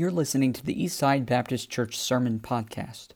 You're 0.00 0.10
listening 0.10 0.54
to 0.54 0.64
the 0.64 0.74
Eastside 0.74 1.26
Baptist 1.26 1.68
Church 1.68 1.98
Sermon 1.98 2.40
Podcast. 2.40 3.08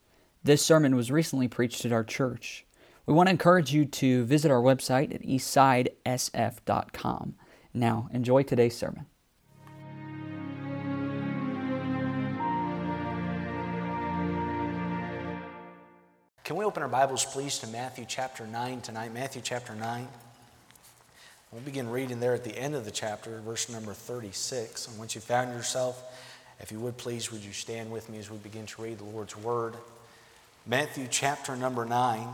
This 0.42 0.60
sermon 0.60 0.94
was 0.94 1.10
recently 1.10 1.48
preached 1.48 1.86
at 1.86 1.92
our 1.92 2.04
church. 2.04 2.66
We 3.06 3.14
want 3.14 3.28
to 3.28 3.30
encourage 3.30 3.72
you 3.72 3.86
to 3.86 4.26
visit 4.26 4.50
our 4.50 4.60
website 4.60 5.14
at 5.14 5.22
eastsidesf.com. 5.22 7.36
Now, 7.72 8.10
enjoy 8.12 8.42
today's 8.42 8.76
sermon. 8.76 9.06
Can 16.44 16.56
we 16.56 16.66
open 16.66 16.82
our 16.82 16.88
Bibles, 16.90 17.24
please, 17.24 17.58
to 17.60 17.66
Matthew 17.68 18.04
chapter 18.06 18.46
9 18.46 18.82
tonight? 18.82 19.14
Matthew 19.14 19.40
chapter 19.42 19.74
9. 19.74 20.06
We'll 21.50 21.62
begin 21.62 21.88
reading 21.88 22.20
there 22.20 22.34
at 22.34 22.44
the 22.44 22.54
end 22.54 22.74
of 22.74 22.84
the 22.84 22.90
chapter, 22.90 23.40
verse 23.40 23.70
number 23.70 23.94
36. 23.94 24.88
And 24.88 24.98
once 24.98 25.14
you 25.14 25.22
found 25.22 25.54
yourself, 25.54 26.02
if 26.60 26.72
you 26.72 26.80
would 26.80 26.96
please, 26.96 27.30
would 27.30 27.42
you 27.42 27.52
stand 27.52 27.90
with 27.90 28.08
me 28.08 28.18
as 28.18 28.30
we 28.30 28.36
begin 28.38 28.66
to 28.66 28.82
read 28.82 28.98
the 28.98 29.04
Lord's 29.04 29.36
Word? 29.36 29.74
Matthew 30.66 31.06
chapter 31.10 31.56
number 31.56 31.84
9. 31.84 32.26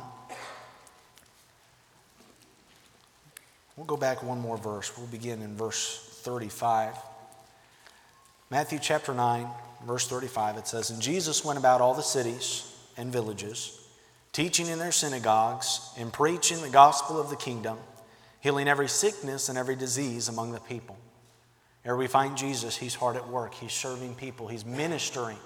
We'll 3.77 3.87
go 3.87 3.97
back 3.97 4.23
one 4.23 4.41
more 4.41 4.59
verse. 4.59 4.97
We'll 4.97 5.07
begin 5.07 5.43
in 5.43 5.57
verse 5.57 6.21
35. 6.23 6.95
Matthew 8.51 8.79
chapter 8.81 9.15
9, 9.15 9.47
verse 9.87 10.07
35, 10.07 10.59
it 10.59 10.67
says, 10.67 10.91
And 10.91 11.01
Jesus 11.01 11.45
went 11.45 11.59
about 11.59 11.81
all 11.81 11.95
the 11.95 12.03
cities 12.03 12.71
and 12.97 13.13
villages 13.13 13.81
teaching 14.33 14.67
in 14.67 14.79
their 14.79 14.93
synagogues 14.93 15.91
and 15.99 16.13
preaching 16.13 16.61
the 16.63 16.71
gospel 16.71 17.21
of 17.21 17.31
the 17.31 17.37
kingdom, 17.37 17.79
healing 18.41 18.69
every 18.69 18.89
sickness 18.89 19.49
and 19.49 19.59
every 19.59 19.77
disease 19.77 20.29
among 20.29 20.53
the 20.53 20.61
people. 20.61 20.97
Here 21.85 21.97
we 21.97 22.07
find 22.07 22.37
Jesus, 22.37 22.77
he's 22.77 22.95
hard 22.95 23.17
at 23.17 23.29
work, 23.29 23.55
he's 23.55 23.73
serving 23.73 24.15
people, 24.17 24.49
he's 24.49 24.67
ministering. 24.67 25.39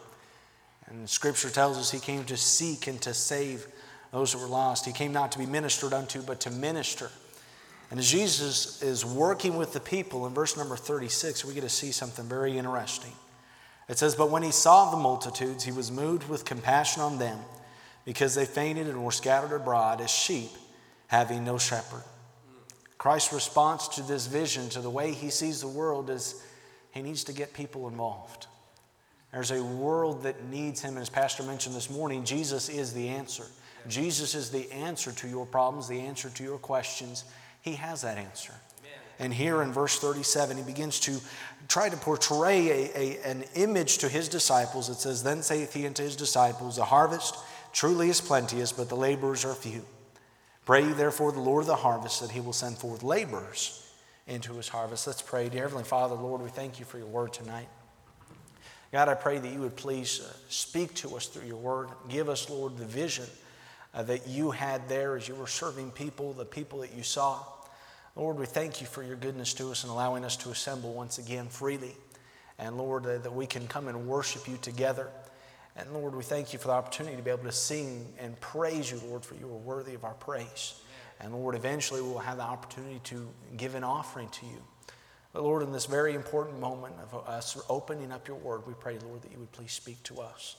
And 0.87 1.09
scripture 1.09 1.51
tells 1.51 1.79
us 1.79 1.91
he 1.91 2.01
came 2.01 2.25
to 2.25 2.37
seek 2.37 2.87
and 2.87 3.01
to 3.03 3.15
save 3.15 3.67
those 4.11 4.33
that 4.33 4.39
were 4.39 4.47
lost. 4.47 4.85
He 4.85 4.93
came 4.93 5.13
not 5.13 5.33
to 5.33 5.39
be 5.39 5.47
ministered 5.47 5.93
unto, 5.93 6.23
but 6.23 6.41
to 6.41 6.51
minister. 6.51 7.11
And 7.91 8.01
as 8.01 8.11
Jesus 8.11 8.83
is 8.83 9.05
working 9.05 9.57
with 9.57 9.73
the 9.73 9.81
people, 9.81 10.27
in 10.27 10.35
verse 10.35 10.57
number 10.57 10.77
36, 10.77 11.45
we 11.45 11.55
get 11.55 11.63
to 11.63 11.69
see 11.69 11.93
something 11.93 12.25
very 12.27 12.59
interesting. 12.59 13.13
It 13.89 13.99
says, 13.99 14.15
But 14.15 14.31
when 14.31 14.43
he 14.43 14.51
saw 14.51 14.91
the 14.91 14.97
multitudes, 14.97 15.65
he 15.65 15.73
was 15.73 15.91
moved 15.91 16.29
with 16.29 16.45
compassion 16.45 17.03
on 17.03 17.19
them 17.19 17.39
because 18.05 18.35
they 18.35 18.47
fainted 18.47 18.89
and 18.89 19.05
were 19.05 19.13
scattered 19.13 19.55
abroad 19.55 20.01
as 20.01 20.11
sheep 20.11 20.51
having 21.09 21.45
no 21.45 21.59
shepherd. 21.59 22.03
Christ's 22.99 23.33
response 23.33 23.89
to 23.89 24.03
this 24.03 24.27
vision, 24.27 24.69
to 24.71 24.81
the 24.81 24.91
way 24.91 25.13
he 25.13 25.31
sees 25.31 25.61
the 25.61 25.69
world, 25.69 26.11
is 26.11 26.43
he 26.93 27.03
needs 27.03 27.25
to 27.25 27.33
get 27.33 27.53
people 27.53 27.89
involved. 27.89 28.47
There's 29.33 29.51
a 29.51 29.63
world 29.63 30.23
that 30.23 30.45
needs 30.45 30.81
him, 30.81 30.97
as 30.97 31.11
Pastor 31.11 31.43
mentioned 31.43 31.75
this 31.75 31.91
morning, 31.91 32.25
Jesus 32.25 32.69
is 32.69 32.93
the 32.93 33.09
answer. 33.09 33.45
Jesus 33.89 34.35
is 34.35 34.51
the 34.51 34.71
answer 34.71 35.13
to 35.13 35.29
your 35.29 35.45
problems, 35.45 35.89
the 35.89 36.01
answer 36.01 36.31
to 36.31 36.45
your 36.45 36.59
questions. 36.59 37.25
He 37.61 37.73
has 37.73 38.03
that 38.03 38.17
answer. 38.17 38.55
And 39.19 39.33
here 39.33 39.63
in 39.63 39.73
verse 39.73 39.99
37, 39.99 40.57
he 40.57 40.63
begins 40.63 40.99
to 41.01 41.21
try 41.69 41.89
to 41.89 41.97
portray 41.97 42.69
a, 42.69 42.99
a, 42.99 43.31
an 43.31 43.45
image 43.55 43.99
to 43.99 44.09
his 44.09 44.29
disciples. 44.29 44.89
It 44.89 44.97
says, 44.97 45.23
Then 45.23 45.43
saith 45.43 45.73
he 45.73 45.87
unto 45.87 46.03
his 46.03 46.17
disciples, 46.17 46.77
The 46.77 46.85
harvest 46.85 47.37
truly 47.73 48.09
is 48.09 48.21
plenteous, 48.21 48.73
but 48.73 48.89
the 48.89 48.97
laborers 48.97 49.45
are 49.45 49.55
few. 49.55 49.85
Pray 50.65 50.85
therefore 50.85 51.33
the 51.33 51.41
Lord 51.41 51.63
of 51.63 51.67
the 51.67 51.77
harvest 51.77 52.21
that 52.21 52.31
he 52.31 52.41
will 52.41 52.53
send 52.53 52.79
forth 52.79 53.03
laborers 53.03 53.87
into 54.27 54.55
his 54.55 54.69
harvest. 54.69 55.07
Let's 55.07 55.21
pray. 55.21 55.49
Dear 55.49 55.63
Heavenly 55.63 55.85
Father, 55.85 56.15
Lord, 56.15 56.41
we 56.41 56.49
thank 56.49 56.79
you 56.79 56.87
for 56.87 56.97
your 56.97 57.07
word 57.07 57.33
tonight. 57.33 57.69
God, 58.91 59.09
I 59.09 59.15
pray 59.15 59.39
that 59.39 59.53
you 59.53 59.61
would 59.61 59.77
please 59.77 60.21
uh, 60.21 60.33
speak 60.49 60.95
to 60.95 61.17
us 61.17 61.27
through 61.27 61.47
your 61.47 61.57
word. 61.57 61.89
Give 62.09 62.29
us, 62.29 62.49
Lord, 62.49 62.79
the 62.79 62.85
vision 62.85 63.27
uh, 63.93 64.05
that 64.05 64.27
you 64.29 64.53
had 64.53 64.89
there 64.89 65.17
as 65.17 65.29
you 65.29 65.35
were 65.35 65.47
serving 65.49 65.91
people, 65.91 66.33
the 66.33 66.45
people 66.45 66.79
that 66.81 66.95
you 66.95 67.03
saw. 67.03 67.41
Lord, 68.17 68.39
we 68.39 68.47
thank 68.47 68.81
you 68.81 68.87
for 68.87 69.03
your 69.03 69.17
goodness 69.17 69.53
to 69.55 69.71
us 69.71 69.83
and 69.83 69.91
allowing 69.91 70.25
us 70.25 70.37
to 70.39 70.51
assemble 70.51 70.95
once 70.95 71.19
again 71.19 71.49
freely. 71.49 71.95
And 72.59 72.79
Lord, 72.79 73.05
uh, 73.05 73.19
that 73.19 73.35
we 73.35 73.47
can 73.47 73.67
come 73.67 73.89
and 73.89 74.07
worship 74.07 74.49
you 74.49 74.57
together. 74.63 75.11
And 75.77 75.93
Lord, 75.93 76.15
we 76.15 76.23
thank 76.23 76.53
you 76.53 76.59
for 76.59 76.69
the 76.69 76.75
opportunity 76.75 77.17
to 77.17 77.23
be 77.23 77.31
able 77.31 77.45
to 77.45 77.53
sing 77.53 78.07
and 78.19 78.41
praise 78.41 78.91
you, 78.91 79.01
Lord, 79.09 79.25
for 79.25 79.35
you 79.35 79.47
are 79.47 79.59
worthy 79.59 79.95
of 79.95 80.05
our 80.05 80.15
praise. 80.15 80.81
And 81.21 81.35
Lord, 81.35 81.55
eventually 81.55 82.01
we 82.01 82.09
will 82.09 82.19
have 82.19 82.37
the 82.37 82.45
opportunity 82.45 83.01
to 83.05 83.29
give 83.57 83.75
an 83.75 83.85
offering 83.85 84.29
to 84.29 84.47
you. 84.47 84.63
But 85.33 85.43
Lord, 85.43 85.65
in 85.65 85.73
this 85.73 85.87
very 85.87 86.15
important 86.15 86.61
moment 86.61 86.95
of 87.03 87.29
us 87.29 87.61
opening 87.69 88.13
up 88.13 88.29
your 88.29 88.37
word, 88.37 88.67
we 88.67 88.75
pray, 88.75 88.99
Lord, 89.05 89.23
that 89.23 89.33
you 89.33 89.39
would 89.39 89.51
please 89.51 89.73
speak 89.73 90.01
to 90.05 90.21
us. 90.21 90.57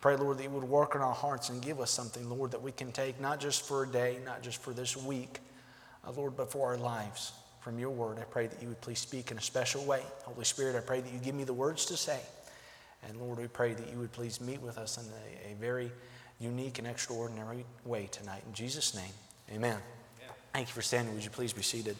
Pray, 0.00 0.16
Lord, 0.16 0.38
that 0.38 0.42
you 0.42 0.50
would 0.50 0.64
work 0.64 0.94
in 0.96 1.00
our 1.00 1.14
hearts 1.14 1.50
and 1.50 1.62
give 1.62 1.78
us 1.78 1.90
something, 1.90 2.28
Lord, 2.28 2.50
that 2.50 2.62
we 2.62 2.72
can 2.72 2.90
take 2.90 3.20
not 3.20 3.38
just 3.38 3.62
for 3.62 3.84
a 3.84 3.86
day, 3.86 4.18
not 4.24 4.42
just 4.42 4.60
for 4.60 4.72
this 4.72 4.96
week, 4.96 5.38
uh, 6.04 6.10
Lord, 6.10 6.36
but 6.36 6.50
for 6.50 6.66
our 6.68 6.76
lives. 6.76 7.32
From 7.60 7.78
your 7.78 7.90
word, 7.90 8.18
I 8.18 8.22
pray 8.22 8.46
that 8.46 8.60
you 8.62 8.68
would 8.68 8.80
please 8.80 8.98
speak 8.98 9.30
in 9.30 9.36
a 9.36 9.42
special 9.42 9.84
way. 9.84 10.02
Holy 10.24 10.44
Spirit, 10.44 10.74
I 10.74 10.80
pray 10.80 11.02
that 11.02 11.12
you 11.12 11.18
give 11.18 11.34
me 11.34 11.44
the 11.44 11.52
words 11.52 11.84
to 11.86 11.96
say. 11.96 12.18
And 13.08 13.20
Lord, 13.20 13.38
we 13.38 13.46
pray 13.46 13.74
that 13.74 13.90
you 13.90 13.98
would 13.98 14.12
please 14.12 14.40
meet 14.40 14.60
with 14.60 14.78
us 14.78 14.98
in 14.98 15.04
a, 15.04 15.52
a 15.52 15.54
very 15.56 15.90
unique 16.38 16.78
and 16.78 16.86
extraordinary 16.86 17.64
way 17.84 18.08
tonight. 18.10 18.42
In 18.46 18.52
Jesus' 18.54 18.94
name, 18.94 19.12
amen. 19.52 19.78
Yeah. 20.20 20.26
Thank 20.52 20.68
you 20.68 20.74
for 20.74 20.82
standing. 20.82 21.14
Would 21.14 21.24
you 21.24 21.30
please 21.30 21.52
be 21.52 21.62
seated? 21.62 21.96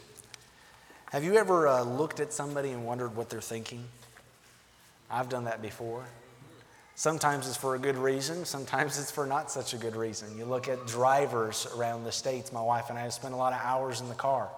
Have 1.12 1.24
you 1.24 1.36
ever 1.36 1.66
uh, 1.66 1.82
looked 1.82 2.20
at 2.20 2.32
somebody 2.32 2.70
and 2.70 2.84
wondered 2.84 3.16
what 3.16 3.30
they're 3.30 3.40
thinking? 3.40 3.84
I've 5.10 5.28
done 5.28 5.44
that 5.44 5.60
before. 5.60 6.04
Sometimes 6.94 7.48
it's 7.48 7.56
for 7.56 7.74
a 7.74 7.78
good 7.78 7.96
reason, 7.96 8.44
sometimes 8.44 8.98
it's 8.98 9.10
for 9.10 9.26
not 9.26 9.50
such 9.50 9.72
a 9.72 9.78
good 9.78 9.96
reason. 9.96 10.36
You 10.36 10.44
look 10.44 10.68
at 10.68 10.86
drivers 10.86 11.66
around 11.74 12.04
the 12.04 12.12
states. 12.12 12.52
My 12.52 12.60
wife 12.60 12.90
and 12.90 12.98
I 12.98 13.02
have 13.02 13.14
spent 13.14 13.32
a 13.32 13.38
lot 13.38 13.54
of 13.54 13.60
hours 13.62 14.02
in 14.02 14.08
the 14.08 14.14
car. 14.14 14.50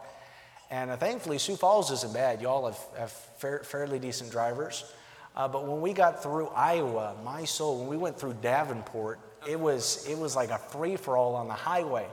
And 0.69 0.91
uh, 0.91 0.97
thankfully, 0.97 1.39
Sioux 1.39 1.55
Falls 1.55 1.91
isn't 1.93 2.13
bad. 2.13 2.43
Y'all 2.43 2.67
have, 2.67 2.79
have 2.99 3.13
fair, 3.13 3.61
fairly 3.61 3.99
decent 3.99 4.33
drivers. 4.33 4.85
Uh, 5.35 5.49
but 5.49 5.67
when 5.67 5.81
we 5.81 5.93
got 5.93 6.23
through 6.23 6.49
Iowa, 6.49 7.15
my 7.25 7.45
soul, 7.45 7.79
when 7.79 7.89
we 7.89 7.97
went 7.97 8.19
through 8.19 8.35
Davenport, 8.35 9.19
it 9.49 9.59
was, 9.59 10.07
it 10.09 10.19
was 10.19 10.37
like 10.37 10.51
a 10.51 10.59
free 10.59 10.97
for 10.97 11.17
all 11.17 11.35
on 11.35 11.49
the 11.49 11.55
highway. 11.55 12.07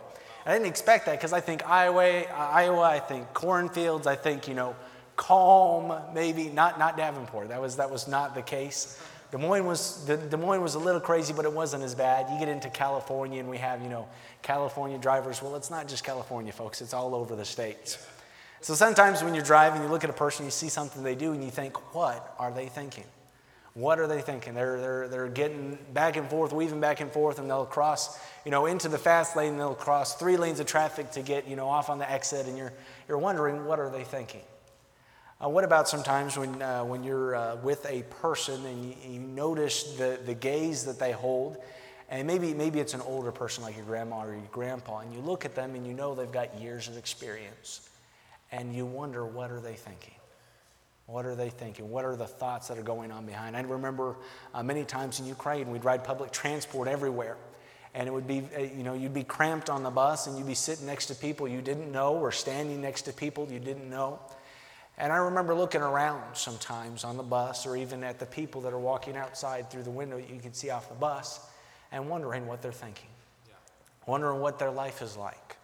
I 0.46 0.54
didn't 0.54 0.68
expect 0.68 1.06
that 1.06 1.18
because 1.18 1.34
I 1.34 1.42
think 1.42 1.68
Iowa, 1.70 2.04
Iowa, 2.04 2.82
I 2.82 3.00
think 3.00 3.34
cornfields, 3.34 4.08
I 4.08 4.16
think, 4.16 4.48
you 4.48 4.54
know, 4.54 4.76
calm, 5.16 6.02
maybe, 6.14 6.50
not, 6.50 6.80
not 6.80 6.96
Davenport. 6.96 7.50
That 7.50 7.62
was, 7.62 7.76
that 7.76 7.92
was 7.92 8.08
not 8.08 8.36
the 8.36 8.42
case. 8.42 9.02
Des 9.32 9.38
Moines, 9.38 9.66
was, 9.66 10.06
Des 10.06 10.38
Moines 10.38 10.62
was 10.62 10.74
a 10.76 10.80
little 10.80 11.02
crazy, 11.02 11.34
but 11.34 11.46
it 11.46 11.54
wasn't 11.54 11.84
as 11.84 11.94
bad. 11.94 12.32
You 12.32 12.40
get 12.40 12.48
into 12.48 12.70
California 12.70 13.40
and 13.40 13.50
we 13.50 13.58
have, 13.58 13.84
you 13.84 13.90
know, 13.90 14.08
California 14.42 14.98
drivers. 14.98 15.42
Well, 15.42 15.56
it's 15.56 15.70
not 15.70 15.88
just 15.88 16.04
California, 16.04 16.52
folks, 16.52 16.82
it's 16.82 16.94
all 16.94 17.14
over 17.14 17.36
the 17.36 17.46
states. 17.46 18.04
So 18.62 18.76
sometimes 18.76 19.24
when 19.24 19.34
you're 19.34 19.44
driving, 19.44 19.82
you 19.82 19.88
look 19.88 20.04
at 20.04 20.10
a 20.10 20.14
person, 20.14 20.44
you 20.44 20.52
see 20.52 20.68
something 20.68 21.02
they 21.02 21.16
do, 21.16 21.32
and 21.32 21.44
you 21.44 21.50
think, 21.50 21.96
what 21.96 22.36
are 22.38 22.52
they 22.52 22.68
thinking? 22.68 23.06
What 23.74 24.00
are 24.00 24.08
they 24.08 24.22
thinking? 24.22 24.54
They're, 24.54 24.82
they're, 24.82 25.08
they're 25.08 25.28
getting 25.30 25.78
back 25.94 26.18
and 26.18 26.30
forth, 26.30 26.52
weaving 26.52 26.82
back 26.82 27.00
and 27.00 27.10
forth, 27.10 27.40
and 27.40 27.50
they'll 27.50 27.66
cross, 27.66 28.20
you 28.44 28.52
know, 28.52 28.66
into 28.66 28.90
the 28.90 28.98
fast 28.98 29.38
lane, 29.38 29.58
they'll 29.58 29.76
cross 29.76 30.16
three 30.16 30.36
lanes 30.36 30.60
of 30.60 30.66
traffic 30.66 31.12
to 31.12 31.22
get, 31.22 31.48
you 31.48 31.56
know, 31.56 31.70
off 31.70 31.90
on 31.90 32.00
the 32.00 32.12
exit, 32.12 32.48
and 32.48 32.58
you're, 32.58 32.74
you're 33.08 33.18
wondering, 33.18 33.66
what 33.66 33.80
are 33.80 33.90
they 33.90 34.04
thinking? 34.04 34.42
Uh, 35.42 35.48
what 35.48 35.64
about 35.64 35.88
sometimes 35.88 36.38
when, 36.38 36.62
uh, 36.62 36.84
when 36.84 37.02
you're 37.02 37.36
uh, 37.36 37.56
with 37.58 37.86
a 37.86 38.04
person 38.20 38.66
and 38.66 38.84
you, 38.84 38.96
you, 39.08 39.20
notice 39.22 39.96
the, 39.96 40.20
the 40.26 40.34
gaze 40.34 40.84
that 40.84 41.00
they 41.00 41.14
hold, 41.14 41.56
and 42.10 42.28
maybe, 42.28 42.54
maybe 42.54 42.82
it's 42.82 42.94
an 42.94 43.02
older 43.02 43.32
person 43.32 43.64
like 43.64 43.78
your 43.78 43.86
grandma 43.86 44.26
or 44.26 44.34
your 44.34 44.42
grandpa, 44.52 45.00
and 45.00 45.14
you 45.14 45.22
look 45.22 45.46
at 45.46 45.56
them 45.56 45.76
and 45.76 45.88
you 45.88 45.94
know 45.94 46.14
they've 46.14 46.32
got 46.32 46.60
years 46.60 46.90
of 46.90 46.98
experience 46.98 47.89
and 48.52 48.74
you 48.76 48.86
wonder 48.86 49.26
what 49.26 49.52
are 49.52 49.60
they 49.60 49.76
thinking? 49.76 50.14
What 51.06 51.26
are 51.26 51.36
they 51.36 51.50
thinking? 51.50 51.90
What 51.90 52.06
are 52.06 52.16
the 52.16 52.28
thoughts 52.28 52.68
that 52.68 52.78
are 52.78 52.84
going 52.84 53.12
on 53.12 53.26
behind? 53.26 53.58
I 53.58 53.62
remember 53.62 54.18
uh, 54.54 54.62
many 54.62 54.86
times 54.86 55.20
in 55.20 55.26
ukraine 55.26 55.72
we'd 55.72 55.84
ride 55.84 56.04
public 56.04 56.32
transport 56.32 56.88
everywhere. 56.88 57.38
And 57.96 58.08
it 58.08 58.12
would 58.12 58.28
be 58.28 58.44
uh, 58.56 58.62
you 58.62 58.84
know 58.84 58.94
you'd 58.94 59.14
be 59.14 59.24
cramped 59.24 59.70
on 59.70 59.82
the 59.82 59.90
bus 59.90 60.28
and 60.28 60.38
you'd 60.38 60.46
be 60.48 60.54
sitting 60.54 60.86
next 60.86 61.08
to 61.08 61.16
people 61.16 61.48
you 61.48 61.62
didn't 61.62 61.92
know 61.92 62.14
or 62.14 62.32
standing 62.32 62.82
next 62.82 63.04
to 63.04 63.14
people 63.14 63.48
you 63.52 63.60
didn't 63.60 63.90
know. 63.90 64.20
And 65.00 65.14
i 65.14 65.16
remember 65.16 65.56
looking 65.56 65.82
around 65.82 66.36
sometimes 66.36 67.04
on 67.04 67.18
the 67.18 67.24
bus 67.24 67.66
or 67.66 67.76
even 67.78 68.04
at 68.04 68.20
the 68.20 68.26
people 68.26 68.62
that 68.62 68.74
are 68.74 68.80
walking 68.80 69.16
outside 69.16 69.72
through 69.72 69.84
the 69.84 69.90
window 69.90 70.18
that 70.18 70.30
you 70.30 70.40
can 70.40 70.54
see 70.54 70.70
off 70.70 70.90
the 70.90 70.96
bus 70.96 71.40
and 71.92 72.08
wondering 72.08 72.46
what 72.46 72.62
they're 72.62 72.72
thinking. 72.72 73.10
Yeah. 73.48 73.56
wondering 74.06 74.42
what 74.42 74.60
their 74.60 74.72
life 74.72 75.02
is 75.02 75.18
like 75.18 75.56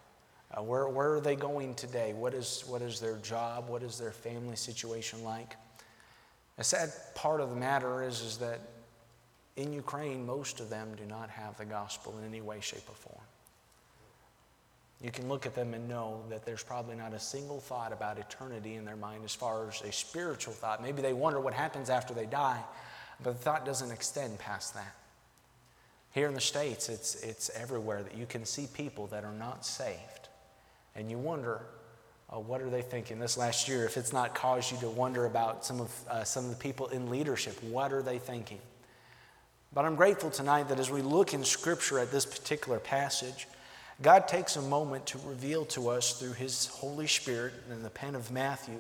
uh, 0.57 0.61
where, 0.61 0.87
where 0.87 1.13
are 1.13 1.19
they 1.19 1.35
going 1.35 1.75
today? 1.75 2.13
What 2.13 2.33
is, 2.33 2.63
what 2.67 2.81
is 2.81 2.99
their 2.99 3.17
job? 3.17 3.67
What 3.69 3.83
is 3.83 3.97
their 3.97 4.11
family 4.11 4.55
situation 4.55 5.23
like? 5.23 5.55
A 6.57 6.63
sad 6.63 6.91
part 7.15 7.41
of 7.41 7.49
the 7.49 7.55
matter 7.55 8.03
is, 8.03 8.21
is 8.21 8.37
that 8.37 8.61
in 9.57 9.73
Ukraine, 9.73 10.25
most 10.25 10.59
of 10.59 10.69
them 10.69 10.95
do 10.97 11.05
not 11.05 11.29
have 11.29 11.57
the 11.57 11.65
gospel 11.65 12.17
in 12.17 12.25
any 12.25 12.41
way, 12.41 12.59
shape, 12.61 12.87
or 12.87 12.95
form. 12.95 13.23
You 15.01 15.11
can 15.11 15.27
look 15.27 15.45
at 15.45 15.55
them 15.55 15.73
and 15.73 15.89
know 15.89 16.23
that 16.29 16.45
there's 16.45 16.63
probably 16.63 16.95
not 16.95 17.13
a 17.13 17.19
single 17.19 17.59
thought 17.59 17.91
about 17.91 18.17
eternity 18.17 18.75
in 18.75 18.85
their 18.85 18.95
mind 18.95 19.23
as 19.25 19.35
far 19.35 19.67
as 19.67 19.81
a 19.81 19.91
spiritual 19.91 20.53
thought. 20.53 20.81
Maybe 20.81 21.01
they 21.01 21.13
wonder 21.13 21.39
what 21.39 21.53
happens 21.53 21.89
after 21.89 22.13
they 22.13 22.25
die, 22.25 22.61
But 23.21 23.33
the 23.33 23.39
thought 23.39 23.65
doesn't 23.65 23.91
extend 23.91 24.39
past 24.39 24.73
that. 24.73 24.95
Here 26.11 26.27
in 26.29 26.33
the 26.33 26.41
States, 26.41 26.87
it's, 26.87 27.15
it's 27.15 27.49
everywhere 27.53 28.01
that 28.03 28.15
you 28.15 28.25
can 28.25 28.45
see 28.45 28.67
people 28.73 29.07
that 29.07 29.25
are 29.25 29.33
not 29.33 29.65
saved. 29.65 30.14
And 30.95 31.11
you 31.11 31.17
wonder, 31.17 31.61
uh, 32.29 32.39
what 32.39 32.61
are 32.61 32.69
they 32.69 32.81
thinking 32.81 33.19
this 33.19 33.37
last 33.37 33.67
year? 33.67 33.85
If 33.85 33.97
it's 33.97 34.13
not 34.13 34.33
caused 34.33 34.71
you 34.71 34.77
to 34.79 34.89
wonder 34.89 35.25
about 35.25 35.65
some 35.65 35.81
of, 35.81 35.91
uh, 36.09 36.23
some 36.23 36.45
of 36.45 36.49
the 36.51 36.57
people 36.57 36.87
in 36.87 37.09
leadership, 37.09 37.61
what 37.63 37.91
are 37.91 38.01
they 38.01 38.17
thinking? 38.17 38.59
But 39.73 39.85
I'm 39.85 39.95
grateful 39.95 40.29
tonight 40.29 40.69
that 40.69 40.79
as 40.79 40.89
we 40.89 41.01
look 41.01 41.33
in 41.33 41.43
Scripture 41.43 41.99
at 41.99 42.11
this 42.11 42.25
particular 42.25 42.79
passage, 42.79 43.47
God 44.01 44.27
takes 44.27 44.55
a 44.55 44.61
moment 44.61 45.05
to 45.07 45.17
reveal 45.19 45.65
to 45.65 45.89
us 45.89 46.13
through 46.19 46.33
His 46.33 46.67
Holy 46.67 47.07
Spirit 47.07 47.53
in 47.69 47.83
the 47.83 47.89
pen 47.89 48.15
of 48.15 48.31
Matthew 48.31 48.79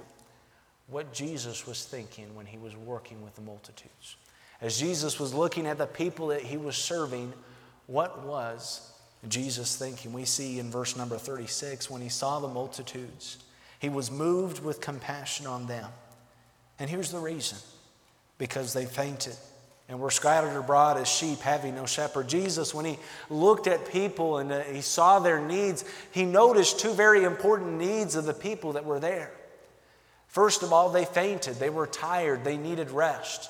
what 0.87 1.13
Jesus 1.13 1.65
was 1.65 1.83
thinking 1.83 2.33
when 2.35 2.45
He 2.45 2.57
was 2.57 2.75
working 2.75 3.21
with 3.23 3.35
the 3.35 3.41
multitudes. 3.41 4.15
As 4.61 4.79
Jesus 4.79 5.19
was 5.19 5.33
looking 5.33 5.67
at 5.67 5.77
the 5.77 5.85
people 5.85 6.27
that 6.27 6.41
He 6.41 6.57
was 6.57 6.77
serving, 6.77 7.33
what 7.87 8.23
was 8.23 8.91
Jesus 9.29 9.75
thinking? 9.75 10.13
We 10.13 10.25
see 10.25 10.59
in 10.59 10.71
verse 10.71 10.95
number 10.95 11.17
36 11.17 11.89
when 11.89 12.01
He 12.01 12.09
saw 12.09 12.39
the 12.39 12.47
multitudes, 12.47 13.37
He 13.79 13.89
was 13.89 14.11
moved 14.11 14.63
with 14.63 14.81
compassion 14.81 15.47
on 15.47 15.67
them. 15.67 15.89
And 16.79 16.89
here's 16.89 17.11
the 17.11 17.19
reason 17.19 17.57
because 18.37 18.73
they 18.73 18.85
fainted 18.85 19.35
and 19.87 19.99
were 19.99 20.11
scattered 20.11 20.57
abroad 20.57 20.97
as 20.97 21.07
sheep 21.07 21.39
having 21.39 21.75
no 21.75 21.85
shepherd. 21.85 22.27
Jesus, 22.27 22.73
when 22.73 22.85
he 22.85 22.97
looked 23.29 23.67
at 23.67 23.91
people 23.91 24.39
and 24.39 24.51
uh, 24.51 24.61
he 24.61 24.81
saw 24.81 25.19
their 25.19 25.39
needs, 25.39 25.85
he 26.11 26.25
noticed 26.25 26.79
two 26.79 26.93
very 26.93 27.23
important 27.23 27.73
needs 27.73 28.15
of 28.15 28.25
the 28.25 28.33
people 28.33 28.73
that 28.73 28.85
were 28.85 28.99
there. 28.99 29.31
First 30.27 30.63
of 30.63 30.73
all, 30.73 30.89
they 30.89 31.05
fainted, 31.05 31.55
they 31.55 31.69
were 31.69 31.87
tired, 31.87 32.43
they 32.43 32.57
needed 32.57 32.89
rest. 32.89 33.49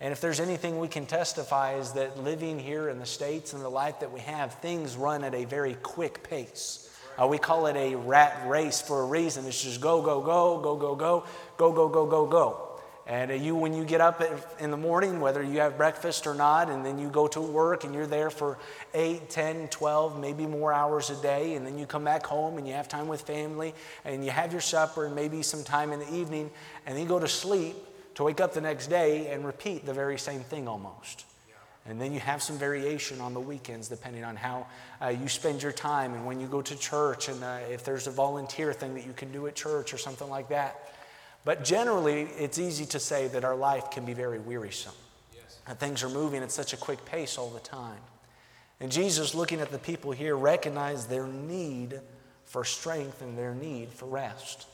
And 0.00 0.12
if 0.12 0.20
there's 0.20 0.40
anything 0.40 0.78
we 0.78 0.88
can 0.88 1.04
testify 1.04 1.74
is 1.74 1.92
that 1.92 2.22
living 2.24 2.58
here 2.58 2.88
in 2.88 2.98
the 2.98 3.06
States 3.06 3.52
and 3.52 3.62
the 3.62 3.68
life 3.68 4.00
that 4.00 4.12
we 4.12 4.20
have, 4.20 4.54
things 4.54 4.96
run 4.96 5.24
at 5.24 5.34
a 5.34 5.44
very 5.44 5.74
quick 5.74 6.22
pace. 6.22 6.86
Uh, 7.20 7.26
we 7.26 7.36
call 7.36 7.66
it 7.66 7.76
a 7.76 7.96
rat 7.96 8.44
race 8.46 8.80
for 8.80 9.02
a 9.02 9.04
reason. 9.04 9.44
It's 9.44 9.62
just 9.62 9.80
go, 9.80 10.00
go, 10.00 10.22
go, 10.22 10.58
go, 10.58 10.76
go, 10.76 10.94
go, 10.94 11.24
go, 11.58 11.72
go, 11.72 11.88
go, 11.88 12.06
go, 12.06 12.26
go. 12.26 12.66
And 13.06 13.44
you, 13.44 13.56
when 13.56 13.74
you 13.74 13.84
get 13.84 14.00
up 14.00 14.22
in 14.60 14.70
the 14.70 14.76
morning, 14.76 15.20
whether 15.20 15.42
you 15.42 15.58
have 15.60 15.76
breakfast 15.76 16.26
or 16.26 16.34
not, 16.34 16.70
and 16.70 16.86
then 16.86 16.98
you 16.98 17.10
go 17.10 17.26
to 17.28 17.40
work 17.40 17.84
and 17.84 17.92
you're 17.92 18.06
there 18.06 18.30
for 18.30 18.56
8, 18.94 19.28
10, 19.28 19.68
12, 19.68 20.18
maybe 20.18 20.46
more 20.46 20.72
hours 20.72 21.10
a 21.10 21.20
day, 21.20 21.56
and 21.56 21.66
then 21.66 21.76
you 21.76 21.86
come 21.86 22.04
back 22.04 22.24
home 22.24 22.56
and 22.56 22.68
you 22.68 22.72
have 22.72 22.88
time 22.88 23.08
with 23.08 23.22
family, 23.22 23.74
and 24.04 24.24
you 24.24 24.30
have 24.30 24.52
your 24.52 24.60
supper 24.60 25.06
and 25.06 25.14
maybe 25.14 25.42
some 25.42 25.64
time 25.64 25.92
in 25.92 25.98
the 25.98 26.14
evening, 26.14 26.50
and 26.86 26.94
then 26.94 27.02
you 27.02 27.08
go 27.08 27.18
to 27.18 27.28
sleep 27.28 27.74
to 28.20 28.24
wake 28.24 28.42
up 28.42 28.52
the 28.52 28.60
next 28.60 28.88
day 28.88 29.28
and 29.28 29.46
repeat 29.46 29.86
the 29.86 29.94
very 29.94 30.18
same 30.18 30.40
thing 30.42 30.68
almost. 30.68 31.24
And 31.86 31.98
then 31.98 32.12
you 32.12 32.20
have 32.20 32.42
some 32.42 32.58
variation 32.58 33.18
on 33.18 33.32
the 33.32 33.40
weekends 33.40 33.88
depending 33.88 34.24
on 34.24 34.36
how 34.36 34.66
uh, 35.00 35.08
you 35.08 35.26
spend 35.26 35.62
your 35.62 35.72
time 35.72 36.12
and 36.12 36.26
when 36.26 36.38
you 36.38 36.46
go 36.46 36.60
to 36.60 36.78
church, 36.78 37.30
and 37.30 37.42
uh, 37.42 37.60
if 37.70 37.82
there's 37.82 38.06
a 38.06 38.10
volunteer 38.10 38.74
thing 38.74 38.94
that 38.94 39.06
you 39.06 39.14
can 39.14 39.32
do 39.32 39.46
at 39.46 39.54
church 39.54 39.94
or 39.94 39.96
something 39.96 40.28
like 40.28 40.50
that. 40.50 40.92
But 41.46 41.64
generally, 41.64 42.24
it's 42.38 42.58
easy 42.58 42.84
to 42.84 43.00
say 43.00 43.26
that 43.28 43.42
our 43.42 43.56
life 43.56 43.90
can 43.90 44.04
be 44.04 44.12
very 44.12 44.38
wearisome. 44.38 44.92
Yes. 45.34 45.58
And 45.66 45.78
things 45.78 46.02
are 46.02 46.10
moving 46.10 46.42
at 46.42 46.52
such 46.52 46.74
a 46.74 46.76
quick 46.76 47.02
pace 47.06 47.38
all 47.38 47.48
the 47.48 47.60
time. 47.60 48.02
And 48.80 48.92
Jesus, 48.92 49.34
looking 49.34 49.62
at 49.62 49.70
the 49.70 49.78
people 49.78 50.10
here, 50.10 50.36
recognized 50.36 51.08
their 51.08 51.26
need 51.26 51.98
for 52.44 52.66
strength 52.66 53.22
and 53.22 53.38
their 53.38 53.54
need 53.54 53.88
for 53.88 54.04
rest. 54.04 54.66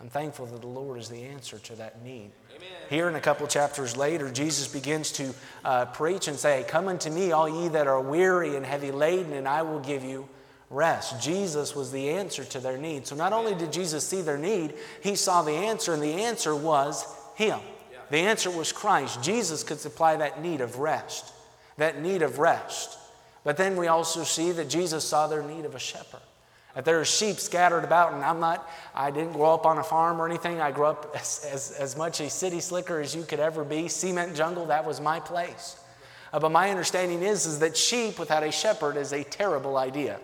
I'm 0.00 0.08
thankful 0.08 0.46
that 0.46 0.60
the 0.60 0.66
Lord 0.66 0.98
is 0.98 1.08
the 1.08 1.24
answer 1.24 1.58
to 1.58 1.74
that 1.76 2.04
need. 2.04 2.30
Amen. 2.54 2.68
Here, 2.88 3.08
in 3.08 3.16
a 3.16 3.20
couple 3.20 3.46
chapters 3.48 3.96
later, 3.96 4.30
Jesus 4.30 4.68
begins 4.68 5.10
to 5.12 5.34
uh, 5.64 5.84
preach 5.86 6.28
and 6.28 6.38
say, 6.38 6.64
Come 6.68 6.86
unto 6.88 7.10
me, 7.10 7.32
all 7.32 7.48
ye 7.48 7.68
that 7.68 7.86
are 7.88 8.00
weary 8.00 8.54
and 8.54 8.64
heavy 8.64 8.92
laden, 8.92 9.32
and 9.32 9.48
I 9.48 9.62
will 9.62 9.80
give 9.80 10.04
you 10.04 10.28
rest. 10.70 11.20
Jesus 11.20 11.74
was 11.74 11.90
the 11.90 12.10
answer 12.10 12.44
to 12.44 12.60
their 12.60 12.78
need. 12.78 13.06
So 13.06 13.16
not 13.16 13.32
only 13.32 13.54
did 13.54 13.72
Jesus 13.72 14.06
see 14.06 14.22
their 14.22 14.38
need, 14.38 14.74
he 15.02 15.16
saw 15.16 15.42
the 15.42 15.52
answer, 15.52 15.94
and 15.94 16.02
the 16.02 16.22
answer 16.22 16.54
was 16.54 17.04
him. 17.34 17.58
The 18.10 18.18
answer 18.18 18.50
was 18.50 18.72
Christ. 18.72 19.22
Jesus 19.22 19.64
could 19.64 19.80
supply 19.80 20.16
that 20.16 20.40
need 20.40 20.60
of 20.60 20.78
rest, 20.78 21.32
that 21.76 22.00
need 22.00 22.22
of 22.22 22.38
rest. 22.38 22.98
But 23.44 23.56
then 23.56 23.76
we 23.76 23.86
also 23.88 24.24
see 24.24 24.52
that 24.52 24.68
Jesus 24.68 25.04
saw 25.04 25.26
their 25.26 25.42
need 25.42 25.64
of 25.64 25.74
a 25.74 25.78
shepherd. 25.78 26.20
That 26.78 26.84
there 26.84 27.00
are 27.00 27.04
sheep 27.04 27.40
scattered 27.40 27.82
about, 27.82 28.12
and 28.12 28.22
I'm 28.22 28.38
not, 28.38 28.70
I 28.94 29.10
didn't 29.10 29.32
grow 29.32 29.52
up 29.52 29.66
on 29.66 29.78
a 29.78 29.82
farm 29.82 30.22
or 30.22 30.26
anything. 30.28 30.60
I 30.60 30.70
grew 30.70 30.84
up 30.84 31.10
as, 31.12 31.44
as, 31.52 31.72
as 31.72 31.96
much 31.96 32.20
a 32.20 32.30
city 32.30 32.60
slicker 32.60 33.00
as 33.00 33.16
you 33.16 33.24
could 33.24 33.40
ever 33.40 33.64
be. 33.64 33.88
Cement 33.88 34.36
jungle, 34.36 34.66
that 34.66 34.86
was 34.86 35.00
my 35.00 35.18
place. 35.18 35.76
Uh, 36.32 36.38
but 36.38 36.52
my 36.52 36.70
understanding 36.70 37.22
is, 37.22 37.46
is 37.46 37.58
that 37.58 37.76
sheep 37.76 38.16
without 38.16 38.44
a 38.44 38.52
shepherd 38.52 38.96
is 38.96 39.12
a 39.12 39.24
terrible 39.24 39.76
idea. 39.76 40.20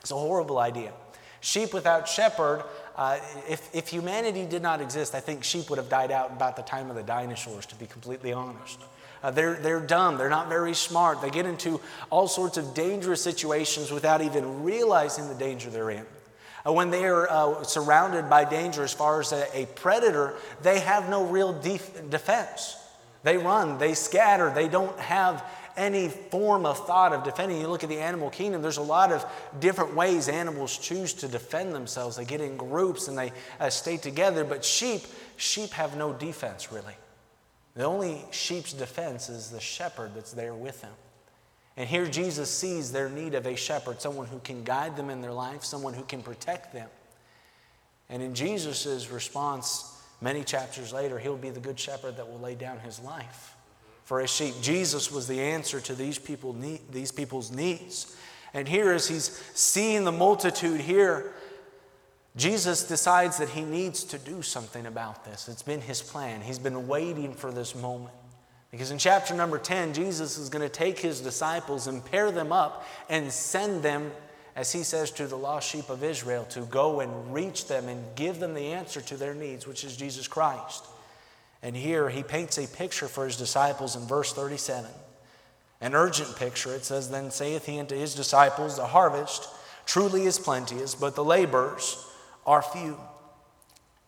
It's 0.00 0.10
a 0.10 0.14
horrible 0.14 0.58
idea. 0.58 0.94
Sheep 1.42 1.74
without 1.74 2.08
shepherd, 2.08 2.64
uh, 2.96 3.18
if, 3.46 3.68
if 3.74 3.88
humanity 3.88 4.46
did 4.46 4.62
not 4.62 4.80
exist, 4.80 5.14
I 5.14 5.20
think 5.20 5.44
sheep 5.44 5.68
would 5.68 5.78
have 5.78 5.90
died 5.90 6.10
out 6.10 6.30
about 6.30 6.56
the 6.56 6.62
time 6.62 6.88
of 6.88 6.96
the 6.96 7.02
dinosaurs, 7.02 7.66
to 7.66 7.74
be 7.74 7.84
completely 7.84 8.32
honest. 8.32 8.80
Uh, 9.22 9.30
they're, 9.30 9.54
they're 9.54 9.80
dumb, 9.80 10.18
they're 10.18 10.28
not 10.28 10.48
very 10.48 10.74
smart. 10.74 11.22
They 11.22 11.30
get 11.30 11.46
into 11.46 11.80
all 12.10 12.26
sorts 12.26 12.56
of 12.56 12.74
dangerous 12.74 13.22
situations 13.22 13.90
without 13.90 14.20
even 14.20 14.64
realizing 14.64 15.28
the 15.28 15.34
danger 15.34 15.70
they're 15.70 15.90
in. 15.90 16.06
Uh, 16.66 16.72
when 16.72 16.90
they 16.90 17.04
are 17.04 17.30
uh, 17.30 17.62
surrounded 17.62 18.28
by 18.28 18.44
danger 18.44 18.82
as 18.82 18.92
far 18.92 19.20
as 19.20 19.32
a, 19.32 19.46
a 19.56 19.66
predator, 19.66 20.34
they 20.62 20.80
have 20.80 21.08
no 21.08 21.24
real 21.24 21.52
def- 21.60 22.10
defense. 22.10 22.76
They 23.22 23.36
run, 23.36 23.78
they 23.78 23.94
scatter, 23.94 24.50
they 24.52 24.68
don't 24.68 24.98
have 24.98 25.44
any 25.76 26.08
form 26.08 26.66
of 26.66 26.84
thought 26.86 27.12
of 27.12 27.24
defending. 27.24 27.60
You 27.60 27.68
look 27.68 27.82
at 27.82 27.88
the 27.88 28.00
animal 28.00 28.30
kingdom, 28.30 28.62
there's 28.62 28.76
a 28.78 28.82
lot 28.82 29.12
of 29.12 29.24
different 29.60 29.94
ways 29.94 30.28
animals 30.28 30.76
choose 30.76 31.14
to 31.14 31.28
defend 31.28 31.74
themselves. 31.74 32.16
They 32.16 32.24
get 32.24 32.40
in 32.40 32.56
groups 32.56 33.08
and 33.08 33.16
they 33.16 33.32
uh, 33.58 33.70
stay 33.70 33.96
together, 33.96 34.44
but 34.44 34.64
sheep, 34.64 35.02
sheep 35.36 35.70
have 35.70 35.96
no 35.96 36.12
defense 36.12 36.72
really. 36.72 36.94
The 37.74 37.84
only 37.84 38.24
sheep's 38.30 38.72
defense 38.72 39.28
is 39.28 39.50
the 39.50 39.60
shepherd 39.60 40.12
that's 40.14 40.32
there 40.32 40.54
with 40.54 40.80
them. 40.82 40.92
And 41.76 41.88
here 41.88 42.06
Jesus 42.06 42.50
sees 42.50 42.92
their 42.92 43.08
need 43.08 43.34
of 43.34 43.46
a 43.46 43.56
shepherd, 43.56 44.00
someone 44.00 44.26
who 44.26 44.38
can 44.40 44.62
guide 44.62 44.96
them 44.96 45.08
in 45.08 45.22
their 45.22 45.32
life, 45.32 45.64
someone 45.64 45.94
who 45.94 46.02
can 46.02 46.22
protect 46.22 46.74
them. 46.74 46.88
And 48.10 48.22
in 48.22 48.34
Jesus' 48.34 49.10
response, 49.10 49.98
many 50.20 50.44
chapters 50.44 50.92
later, 50.92 51.18
he'll 51.18 51.38
be 51.38 51.48
the 51.48 51.60
good 51.60 51.80
shepherd 51.80 52.18
that 52.18 52.28
will 52.28 52.40
lay 52.40 52.54
down 52.54 52.78
his 52.80 53.00
life 53.00 53.56
for 54.04 54.20
his 54.20 54.30
sheep. 54.30 54.54
Jesus 54.60 55.10
was 55.10 55.26
the 55.26 55.40
answer 55.40 55.80
to 55.80 55.94
these, 55.94 56.18
people 56.18 56.52
need, 56.52 56.80
these 56.90 57.10
people's 57.10 57.50
needs. 57.50 58.14
And 58.52 58.68
here, 58.68 58.92
as 58.92 59.08
he's 59.08 59.42
seeing 59.54 60.04
the 60.04 60.12
multitude 60.12 60.80
here, 60.80 61.32
Jesus 62.36 62.84
decides 62.84 63.36
that 63.38 63.50
he 63.50 63.62
needs 63.62 64.04
to 64.04 64.18
do 64.18 64.40
something 64.40 64.86
about 64.86 65.24
this. 65.24 65.48
It's 65.48 65.62
been 65.62 65.82
his 65.82 66.00
plan. 66.00 66.40
He's 66.40 66.58
been 66.58 66.88
waiting 66.88 67.34
for 67.34 67.52
this 67.52 67.74
moment. 67.74 68.14
Because 68.70 68.90
in 68.90 68.96
chapter 68.96 69.34
number 69.34 69.58
10, 69.58 69.92
Jesus 69.92 70.38
is 70.38 70.48
going 70.48 70.62
to 70.62 70.68
take 70.68 70.98
his 70.98 71.20
disciples 71.20 71.86
and 71.86 72.02
pair 72.02 72.30
them 72.30 72.50
up 72.50 72.86
and 73.10 73.30
send 73.30 73.82
them, 73.82 74.10
as 74.56 74.72
he 74.72 74.82
says 74.82 75.10
to 75.12 75.26
the 75.26 75.36
lost 75.36 75.68
sheep 75.68 75.90
of 75.90 76.02
Israel, 76.02 76.44
to 76.46 76.62
go 76.62 77.00
and 77.00 77.34
reach 77.34 77.68
them 77.68 77.86
and 77.88 78.02
give 78.16 78.40
them 78.40 78.54
the 78.54 78.72
answer 78.72 79.02
to 79.02 79.16
their 79.18 79.34
needs, 79.34 79.66
which 79.66 79.84
is 79.84 79.94
Jesus 79.94 80.26
Christ. 80.26 80.86
And 81.62 81.76
here 81.76 82.08
he 82.08 82.22
paints 82.22 82.56
a 82.56 82.66
picture 82.66 83.08
for 83.08 83.26
his 83.26 83.36
disciples 83.36 83.94
in 83.94 84.06
verse 84.06 84.32
37. 84.32 84.90
An 85.82 85.94
urgent 85.94 86.34
picture. 86.36 86.74
It 86.74 86.86
says, 86.86 87.10
Then 87.10 87.30
saith 87.30 87.66
he 87.66 87.78
unto 87.78 87.94
his 87.94 88.14
disciples, 88.14 88.76
The 88.76 88.86
harvest 88.86 89.48
truly 89.84 90.22
is 90.22 90.38
plenteous, 90.38 90.94
but 90.94 91.14
the 91.14 91.24
laborers 91.24 92.08
are 92.46 92.62
few. 92.62 92.98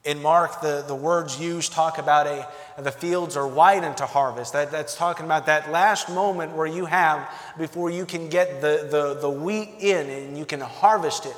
In 0.04 0.20
Mark, 0.20 0.60
the, 0.60 0.84
the 0.86 0.94
words 0.94 1.40
used 1.40 1.72
talk 1.72 1.96
about 1.98 2.26
a, 2.26 2.46
the 2.78 2.92
fields 2.92 3.36
are 3.36 3.48
white 3.48 3.84
unto 3.84 4.04
harvest. 4.04 4.52
That, 4.52 4.70
that's 4.70 4.96
talking 4.96 5.24
about 5.24 5.46
that 5.46 5.70
last 5.70 6.10
moment 6.10 6.54
where 6.54 6.66
you 6.66 6.84
have 6.84 7.26
before 7.56 7.90
you 7.90 8.04
can 8.04 8.28
get 8.28 8.60
the, 8.60 8.86
the, 8.90 9.14
the 9.20 9.30
wheat 9.30 9.70
in 9.80 10.10
and 10.10 10.36
you 10.36 10.44
can 10.44 10.60
harvest 10.60 11.24
it. 11.24 11.36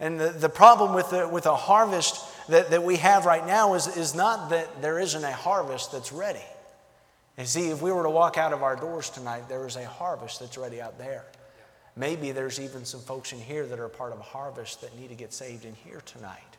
And 0.00 0.18
the, 0.18 0.30
the 0.30 0.48
problem 0.48 0.94
with, 0.94 1.10
the, 1.10 1.28
with 1.28 1.46
a 1.46 1.54
harvest 1.54 2.24
that, 2.48 2.70
that 2.70 2.82
we 2.82 2.96
have 2.96 3.24
right 3.24 3.46
now 3.46 3.74
is, 3.74 3.86
is 3.86 4.14
not 4.16 4.50
that 4.50 4.82
there 4.82 4.98
isn't 4.98 5.22
a 5.22 5.32
harvest 5.32 5.92
that's 5.92 6.12
ready. 6.12 6.42
You 7.38 7.44
see, 7.44 7.68
if 7.70 7.80
we 7.80 7.92
were 7.92 8.02
to 8.02 8.10
walk 8.10 8.36
out 8.36 8.52
of 8.52 8.62
our 8.62 8.76
doors 8.76 9.10
tonight, 9.10 9.48
there 9.48 9.66
is 9.66 9.76
a 9.76 9.86
harvest 9.86 10.40
that's 10.40 10.58
ready 10.58 10.80
out 10.80 10.98
there. 10.98 11.24
Maybe 11.96 12.32
there's 12.32 12.60
even 12.60 12.84
some 12.84 13.00
folks 13.00 13.32
in 13.32 13.38
here 13.38 13.66
that 13.66 13.78
are 13.78 13.88
part 13.88 14.12
of 14.12 14.18
a 14.18 14.22
harvest 14.22 14.80
that 14.80 14.96
need 14.98 15.08
to 15.08 15.14
get 15.14 15.32
saved 15.32 15.64
in 15.64 15.74
here 15.74 16.00
tonight. 16.06 16.56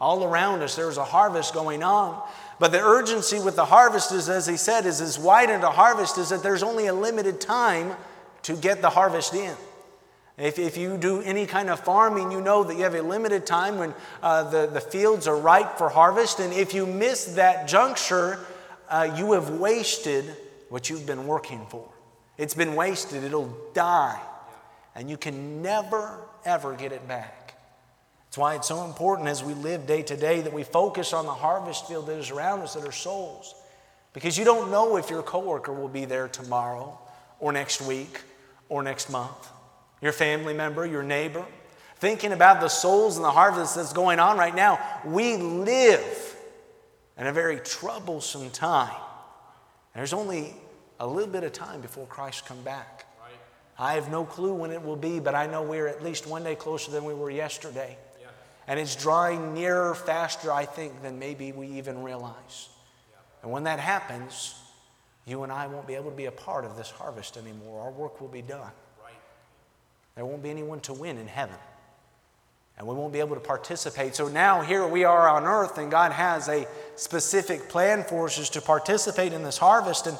All 0.00 0.22
around 0.22 0.62
us, 0.62 0.76
there's 0.76 0.96
a 0.96 1.04
harvest 1.04 1.54
going 1.54 1.82
on. 1.82 2.22
But 2.60 2.70
the 2.70 2.80
urgency 2.80 3.40
with 3.40 3.56
the 3.56 3.64
harvest 3.64 4.12
is, 4.12 4.28
as 4.28 4.46
he 4.46 4.56
said, 4.56 4.86
is 4.86 5.00
as 5.00 5.18
wide 5.18 5.50
a 5.50 5.70
harvest 5.70 6.18
is 6.18 6.28
that 6.28 6.42
there's 6.42 6.62
only 6.62 6.86
a 6.86 6.94
limited 6.94 7.40
time 7.40 7.96
to 8.42 8.54
get 8.56 8.80
the 8.80 8.90
harvest 8.90 9.34
in. 9.34 9.56
If, 10.36 10.60
if 10.60 10.76
you 10.76 10.96
do 10.98 11.20
any 11.22 11.46
kind 11.46 11.68
of 11.68 11.80
farming, 11.80 12.30
you 12.30 12.40
know 12.40 12.62
that 12.62 12.76
you 12.76 12.84
have 12.84 12.94
a 12.94 13.02
limited 13.02 13.44
time 13.44 13.76
when 13.76 13.92
uh, 14.22 14.48
the, 14.48 14.68
the 14.68 14.80
fields 14.80 15.26
are 15.26 15.36
ripe 15.36 15.76
for 15.78 15.88
harvest. 15.88 16.38
And 16.38 16.52
if 16.52 16.74
you 16.74 16.86
miss 16.86 17.34
that 17.34 17.66
juncture, 17.66 18.38
uh, 18.88 19.12
you 19.16 19.32
have 19.32 19.50
wasted 19.50 20.24
what 20.68 20.88
you've 20.88 21.06
been 21.06 21.26
working 21.26 21.66
for. 21.66 21.88
It's 22.36 22.54
been 22.54 22.76
wasted, 22.76 23.24
it'll 23.24 23.52
die, 23.74 24.20
and 24.98 25.08
you 25.08 25.16
can 25.16 25.62
never, 25.62 26.18
ever 26.44 26.74
get 26.74 26.90
it 26.90 27.06
back. 27.06 27.54
That's 28.24 28.36
why 28.36 28.56
it's 28.56 28.66
so 28.66 28.84
important 28.84 29.28
as 29.28 29.44
we 29.44 29.54
live 29.54 29.86
day 29.86 30.02
to 30.02 30.16
day 30.16 30.40
that 30.40 30.52
we 30.52 30.64
focus 30.64 31.12
on 31.12 31.24
the 31.24 31.32
harvest 31.32 31.86
field 31.86 32.08
that 32.08 32.18
is 32.18 32.32
around 32.32 32.62
us, 32.62 32.74
that 32.74 32.84
are 32.84 32.90
souls. 32.90 33.54
Because 34.12 34.36
you 34.36 34.44
don't 34.44 34.72
know 34.72 34.96
if 34.96 35.08
your 35.08 35.22
coworker 35.22 35.72
will 35.72 35.88
be 35.88 36.04
there 36.04 36.26
tomorrow 36.26 36.98
or 37.38 37.52
next 37.52 37.80
week 37.80 38.22
or 38.68 38.82
next 38.82 39.08
month. 39.08 39.48
Your 40.02 40.10
family 40.10 40.52
member, 40.52 40.84
your 40.84 41.04
neighbor. 41.04 41.46
Thinking 41.98 42.32
about 42.32 42.60
the 42.60 42.68
souls 42.68 43.16
and 43.16 43.24
the 43.24 43.30
harvest 43.30 43.76
that's 43.76 43.92
going 43.92 44.18
on 44.18 44.36
right 44.36 44.54
now, 44.54 44.80
we 45.04 45.36
live 45.36 46.36
in 47.16 47.28
a 47.28 47.32
very 47.32 47.60
troublesome 47.60 48.50
time. 48.50 49.00
There's 49.94 50.12
only 50.12 50.54
a 50.98 51.06
little 51.06 51.30
bit 51.30 51.44
of 51.44 51.52
time 51.52 51.82
before 51.82 52.06
Christ 52.06 52.46
come 52.46 52.62
back. 52.62 52.97
I 53.78 53.94
have 53.94 54.10
no 54.10 54.24
clue 54.24 54.54
when 54.54 54.72
it 54.72 54.82
will 54.82 54.96
be, 54.96 55.20
but 55.20 55.34
I 55.34 55.46
know 55.46 55.62
we're 55.62 55.86
at 55.86 56.02
least 56.02 56.26
one 56.26 56.42
day 56.42 56.56
closer 56.56 56.90
than 56.90 57.04
we 57.04 57.14
were 57.14 57.30
yesterday. 57.30 57.96
Yeah. 58.20 58.26
And 58.66 58.80
it's 58.80 58.96
drawing 58.96 59.54
nearer 59.54 59.94
faster, 59.94 60.52
I 60.52 60.64
think, 60.64 61.00
than 61.02 61.18
maybe 61.18 61.52
we 61.52 61.68
even 61.68 62.02
realize. 62.02 62.68
Yeah. 63.10 63.18
And 63.44 63.52
when 63.52 63.64
that 63.64 63.78
happens, 63.78 64.56
you 65.26 65.44
and 65.44 65.52
I 65.52 65.68
won't 65.68 65.86
be 65.86 65.94
able 65.94 66.10
to 66.10 66.16
be 66.16 66.24
a 66.24 66.32
part 66.32 66.64
of 66.64 66.76
this 66.76 66.90
harvest 66.90 67.36
anymore. 67.36 67.82
Our 67.82 67.92
work 67.92 68.20
will 68.20 68.28
be 68.28 68.42
done. 68.42 68.72
Right. 69.02 69.14
There 70.16 70.24
won't 70.24 70.42
be 70.42 70.50
anyone 70.50 70.80
to 70.80 70.92
win 70.92 71.16
in 71.16 71.28
heaven. 71.28 71.56
And 72.78 72.86
we 72.86 72.94
won't 72.94 73.12
be 73.12 73.20
able 73.20 73.34
to 73.34 73.40
participate. 73.40 74.16
So 74.16 74.28
now 74.28 74.60
here 74.60 74.86
we 74.86 75.04
are 75.04 75.28
on 75.28 75.44
earth, 75.44 75.78
and 75.78 75.90
God 75.90 76.12
has 76.12 76.48
a 76.48 76.66
specific 76.96 77.68
plan 77.68 78.04
for 78.04 78.26
us 78.26 78.48
to 78.50 78.60
participate 78.60 79.32
in 79.32 79.44
this 79.44 79.58
harvest. 79.58 80.06
And 80.06 80.16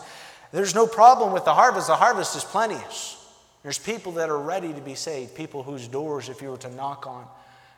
there's 0.52 0.74
no 0.74 0.86
problem 0.86 1.32
with 1.32 1.44
the 1.44 1.54
harvest. 1.54 1.88
The 1.88 1.96
harvest 1.96 2.36
is 2.36 2.44
plenteous. 2.44 3.17
There's 3.68 3.78
people 3.78 4.12
that 4.12 4.30
are 4.30 4.38
ready 4.38 4.72
to 4.72 4.80
be 4.80 4.94
saved, 4.94 5.34
people 5.34 5.62
whose 5.62 5.88
doors, 5.88 6.30
if 6.30 6.40
you 6.40 6.48
were 6.48 6.56
to 6.56 6.74
knock 6.74 7.06
on, 7.06 7.26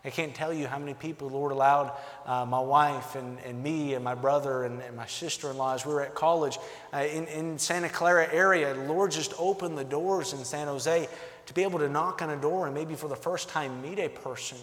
I 0.05 0.11
can't 0.11 0.33
tell 0.33 0.53
you 0.53 0.69
how 0.69 0.79
many 0.79 0.95
people 0.95 1.29
the 1.29 1.35
Lord 1.35 1.51
allowed 1.51 1.91
uh, 2.27 2.47
my 2.47 2.61
wife 2.61 3.17
and, 3.17 3.41
and 3.41 3.61
me 3.61 3.95
and 3.95 4.05
my 4.05 4.15
brother 4.15 4.63
and, 4.63 4.81
and 4.83 4.95
my 4.95 5.07
sister 5.07 5.51
in 5.51 5.57
law 5.57 5.75
as 5.75 5.85
we 5.85 5.93
were 5.93 6.03
at 6.03 6.15
college 6.15 6.59
uh, 6.95 6.99
in, 6.99 7.27
in 7.27 7.59
Santa 7.59 7.89
Clara 7.89 8.33
area. 8.33 8.73
The 8.73 8.85
Lord 8.85 9.11
just 9.11 9.35
opened 9.37 9.77
the 9.77 9.83
doors 9.83 10.33
in 10.33 10.45
San 10.45 10.69
Jose 10.69 11.09
to 11.47 11.55
be 11.55 11.65
able 11.65 11.81
to 11.81 11.89
knock 11.89 12.23
on 12.23 12.31
a 12.31 12.41
door 12.41 12.67
and 12.67 12.75
maybe 12.77 12.95
for 12.95 13.09
the 13.09 13.17
first 13.17 13.49
time 13.49 13.83
meet 13.83 13.99
a 13.99 14.11
person 14.11 14.59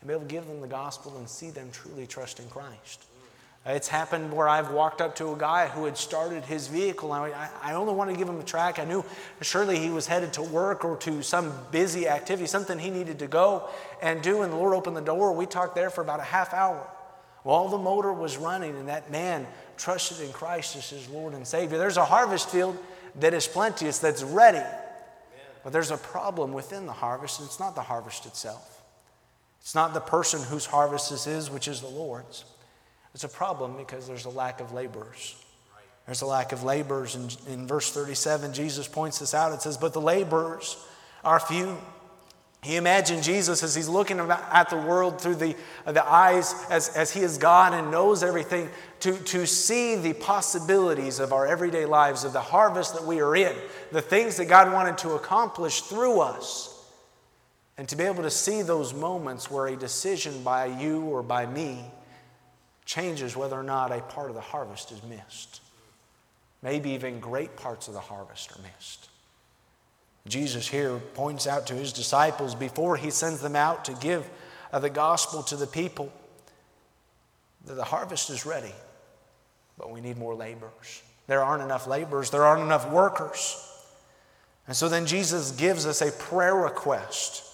and 0.00 0.08
be 0.08 0.14
able 0.14 0.24
to 0.24 0.30
give 0.30 0.46
them 0.46 0.62
the 0.62 0.66
gospel 0.66 1.14
and 1.18 1.28
see 1.28 1.50
them 1.50 1.68
truly 1.72 2.06
trust 2.06 2.40
in 2.40 2.48
Christ. 2.48 3.04
It's 3.66 3.88
happened 3.88 4.32
where 4.32 4.48
I've 4.48 4.70
walked 4.70 5.02
up 5.02 5.16
to 5.16 5.32
a 5.32 5.36
guy 5.36 5.68
who 5.68 5.84
had 5.84 5.98
started 5.98 6.44
his 6.44 6.66
vehicle. 6.66 7.12
And 7.12 7.34
I, 7.34 7.50
I 7.62 7.74
only 7.74 7.92
wanted 7.92 8.12
to 8.12 8.18
give 8.18 8.28
him 8.28 8.40
a 8.40 8.44
track. 8.44 8.78
I 8.78 8.84
knew 8.84 9.04
surely 9.42 9.78
he 9.78 9.90
was 9.90 10.06
headed 10.06 10.32
to 10.34 10.42
work 10.42 10.82
or 10.84 10.96
to 10.98 11.22
some 11.22 11.52
busy 11.70 12.08
activity, 12.08 12.46
something 12.46 12.78
he 12.78 12.90
needed 12.90 13.18
to 13.18 13.26
go 13.26 13.68
and 14.00 14.22
do. 14.22 14.42
And 14.42 14.50
the 14.50 14.56
Lord 14.56 14.74
opened 14.74 14.96
the 14.96 15.02
door. 15.02 15.32
We 15.32 15.44
talked 15.44 15.74
there 15.74 15.90
for 15.90 16.00
about 16.00 16.20
a 16.20 16.24
half 16.24 16.54
hour 16.54 16.86
while 17.42 17.68
the 17.68 17.78
motor 17.78 18.12
was 18.12 18.36
running, 18.36 18.76
and 18.76 18.88
that 18.88 19.10
man 19.10 19.46
trusted 19.76 20.20
in 20.26 20.32
Christ 20.32 20.76
as 20.76 20.90
his 20.90 21.08
Lord 21.08 21.32
and 21.32 21.46
Savior. 21.46 21.78
There's 21.78 21.96
a 21.96 22.04
harvest 22.04 22.50
field 22.50 22.76
that 23.16 23.34
is 23.34 23.46
plenteous, 23.46 23.98
that's 23.98 24.22
ready. 24.22 24.64
But 25.64 25.72
there's 25.72 25.90
a 25.90 25.96
problem 25.96 26.52
within 26.52 26.86
the 26.86 26.92
harvest, 26.92 27.40
and 27.40 27.46
it's 27.46 27.60
not 27.60 27.74
the 27.74 27.82
harvest 27.82 28.26
itself. 28.26 28.82
It's 29.60 29.74
not 29.74 29.92
the 29.92 30.00
person 30.00 30.42
whose 30.42 30.66
harvest 30.66 31.10
this 31.10 31.26
is, 31.26 31.50
which 31.50 31.68
is 31.68 31.80
the 31.80 31.88
Lord's. 31.88 32.44
It's 33.14 33.24
a 33.24 33.28
problem 33.28 33.76
because 33.76 34.06
there's 34.06 34.24
a 34.24 34.30
lack 34.30 34.60
of 34.60 34.72
laborers. 34.72 35.36
There's 36.06 36.22
a 36.22 36.26
lack 36.26 36.52
of 36.52 36.62
laborers. 36.62 37.16
In, 37.16 37.52
in 37.52 37.66
verse 37.66 37.90
37, 37.92 38.52
Jesus 38.52 38.88
points 38.88 39.18
this 39.18 39.34
out. 39.34 39.52
It 39.52 39.62
says, 39.62 39.76
But 39.76 39.92
the 39.92 40.00
laborers 40.00 40.76
are 41.24 41.40
few. 41.40 41.76
He 42.62 42.76
imagined 42.76 43.22
Jesus 43.22 43.62
as 43.62 43.74
he's 43.74 43.88
looking 43.88 44.20
at 44.20 44.68
the 44.68 44.76
world 44.76 45.20
through 45.20 45.36
the, 45.36 45.56
the 45.86 46.06
eyes 46.06 46.54
as, 46.68 46.90
as 46.90 47.10
he 47.10 47.20
is 47.20 47.38
God 47.38 47.72
and 47.72 47.90
knows 47.90 48.22
everything, 48.22 48.68
to, 49.00 49.16
to 49.16 49.46
see 49.46 49.96
the 49.96 50.12
possibilities 50.12 51.20
of 51.20 51.32
our 51.32 51.46
everyday 51.46 51.86
lives, 51.86 52.22
of 52.24 52.34
the 52.34 52.40
harvest 52.40 52.94
that 52.94 53.04
we 53.04 53.20
are 53.20 53.34
in, 53.34 53.56
the 53.92 54.02
things 54.02 54.36
that 54.36 54.44
God 54.44 54.72
wanted 54.74 54.98
to 54.98 55.12
accomplish 55.12 55.80
through 55.82 56.20
us. 56.20 56.76
And 57.78 57.88
to 57.88 57.96
be 57.96 58.04
able 58.04 58.24
to 58.24 58.30
see 58.30 58.60
those 58.60 58.92
moments 58.92 59.50
where 59.50 59.68
a 59.68 59.76
decision 59.76 60.42
by 60.42 60.66
you 60.66 61.00
or 61.02 61.22
by 61.22 61.46
me 61.46 61.82
changes 62.90 63.36
whether 63.36 63.58
or 63.58 63.62
not 63.62 63.92
a 63.92 64.00
part 64.00 64.30
of 64.30 64.34
the 64.34 64.40
harvest 64.40 64.90
is 64.90 65.00
missed. 65.04 65.60
Maybe 66.60 66.90
even 66.90 67.20
great 67.20 67.54
parts 67.54 67.86
of 67.86 67.94
the 67.94 68.00
harvest 68.00 68.50
are 68.50 68.60
missed. 68.62 69.08
Jesus 70.26 70.66
here 70.66 70.98
points 71.14 71.46
out 71.46 71.68
to 71.68 71.74
his 71.74 71.92
disciples 71.92 72.56
before 72.56 72.96
he 72.96 73.10
sends 73.10 73.40
them 73.40 73.54
out 73.54 73.84
to 73.84 73.92
give 73.94 74.28
uh, 74.72 74.80
the 74.80 74.90
gospel 74.90 75.44
to 75.44 75.56
the 75.56 75.68
people 75.68 76.12
that 77.64 77.74
the 77.74 77.84
harvest 77.84 78.28
is 78.28 78.44
ready, 78.44 78.74
but 79.78 79.92
we 79.92 80.00
need 80.00 80.18
more 80.18 80.34
laborers. 80.34 81.02
There 81.28 81.44
aren't 81.44 81.62
enough 81.62 81.86
laborers, 81.86 82.30
there 82.30 82.44
aren't 82.44 82.62
enough 82.62 82.90
workers. 82.90 83.56
And 84.66 84.76
so 84.76 84.88
then 84.88 85.06
Jesus 85.06 85.52
gives 85.52 85.86
us 85.86 86.02
a 86.02 86.10
prayer 86.10 86.56
request. 86.56 87.44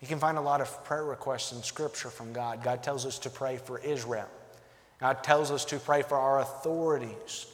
You 0.00 0.08
can 0.08 0.18
find 0.18 0.36
a 0.36 0.42
lot 0.42 0.60
of 0.60 0.84
prayer 0.84 1.04
requests 1.04 1.52
in 1.52 1.62
Scripture 1.62 2.10
from 2.10 2.32
God. 2.32 2.64
God 2.64 2.82
tells 2.82 3.06
us 3.06 3.20
to 3.20 3.30
pray 3.30 3.56
for 3.56 3.78
Israel. 3.78 4.28
God 5.00 5.22
tells 5.22 5.50
us 5.50 5.64
to 5.66 5.78
pray 5.78 6.02
for 6.02 6.16
our 6.16 6.40
authorities. 6.40 7.46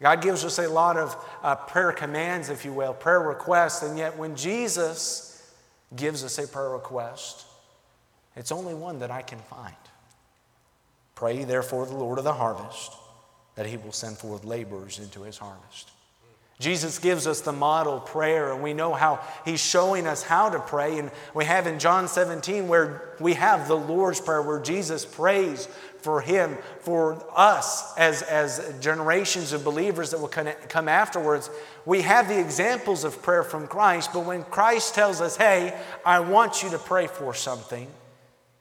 God 0.00 0.20
gives 0.20 0.44
us 0.44 0.58
a 0.58 0.68
lot 0.68 0.96
of 0.96 1.16
uh, 1.42 1.54
prayer 1.54 1.92
commands, 1.92 2.50
if 2.50 2.64
you 2.64 2.72
will, 2.72 2.92
prayer 2.92 3.20
requests, 3.20 3.82
and 3.82 3.96
yet 3.96 4.16
when 4.16 4.36
Jesus 4.36 5.52
gives 5.94 6.24
us 6.24 6.38
a 6.38 6.46
prayer 6.46 6.70
request, 6.70 7.46
it's 8.36 8.52
only 8.52 8.74
one 8.74 8.98
that 8.98 9.10
I 9.10 9.22
can 9.22 9.38
find. 9.38 9.74
Pray, 11.14 11.44
therefore, 11.44 11.86
the 11.86 11.96
Lord 11.96 12.18
of 12.18 12.24
the 12.24 12.32
harvest, 12.32 12.92
that 13.54 13.66
he 13.66 13.76
will 13.76 13.92
send 13.92 14.18
forth 14.18 14.44
laborers 14.44 14.98
into 14.98 15.22
his 15.22 15.38
harvest. 15.38 15.90
Jesus 16.60 17.00
gives 17.00 17.26
us 17.26 17.40
the 17.40 17.52
model 17.52 17.98
prayer, 17.98 18.52
and 18.52 18.62
we 18.62 18.74
know 18.74 18.94
how 18.94 19.20
he's 19.44 19.60
showing 19.60 20.06
us 20.06 20.22
how 20.22 20.50
to 20.50 20.60
pray. 20.60 20.98
And 20.98 21.10
we 21.34 21.44
have 21.46 21.66
in 21.66 21.80
John 21.80 22.06
17 22.06 22.68
where 22.68 23.16
we 23.18 23.34
have 23.34 23.66
the 23.66 23.76
Lord's 23.76 24.20
Prayer, 24.20 24.40
where 24.40 24.60
Jesus 24.60 25.04
prays 25.04 25.66
for 25.98 26.20
him, 26.20 26.56
for 26.80 27.24
us 27.34 27.96
as, 27.96 28.22
as 28.22 28.72
generations 28.80 29.52
of 29.52 29.64
believers 29.64 30.10
that 30.10 30.20
will 30.20 30.28
come 30.28 30.88
afterwards. 30.88 31.50
We 31.86 32.02
have 32.02 32.28
the 32.28 32.38
examples 32.38 33.04
of 33.04 33.20
prayer 33.20 33.42
from 33.42 33.66
Christ, 33.66 34.10
but 34.12 34.24
when 34.24 34.44
Christ 34.44 34.94
tells 34.94 35.20
us, 35.20 35.36
hey, 35.36 35.76
I 36.04 36.20
want 36.20 36.62
you 36.62 36.70
to 36.70 36.78
pray 36.78 37.06
for 37.08 37.34
something, 37.34 37.88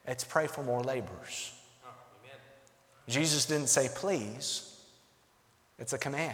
it's 0.08 0.24
pray 0.24 0.48
for 0.48 0.64
more 0.64 0.82
laborers. 0.82 1.54
Oh, 1.86 1.90
Jesus 3.08 3.46
didn't 3.46 3.68
say 3.68 3.90
please, 3.94 4.82
it's 5.78 5.94
a 5.94 5.98
command. 5.98 6.34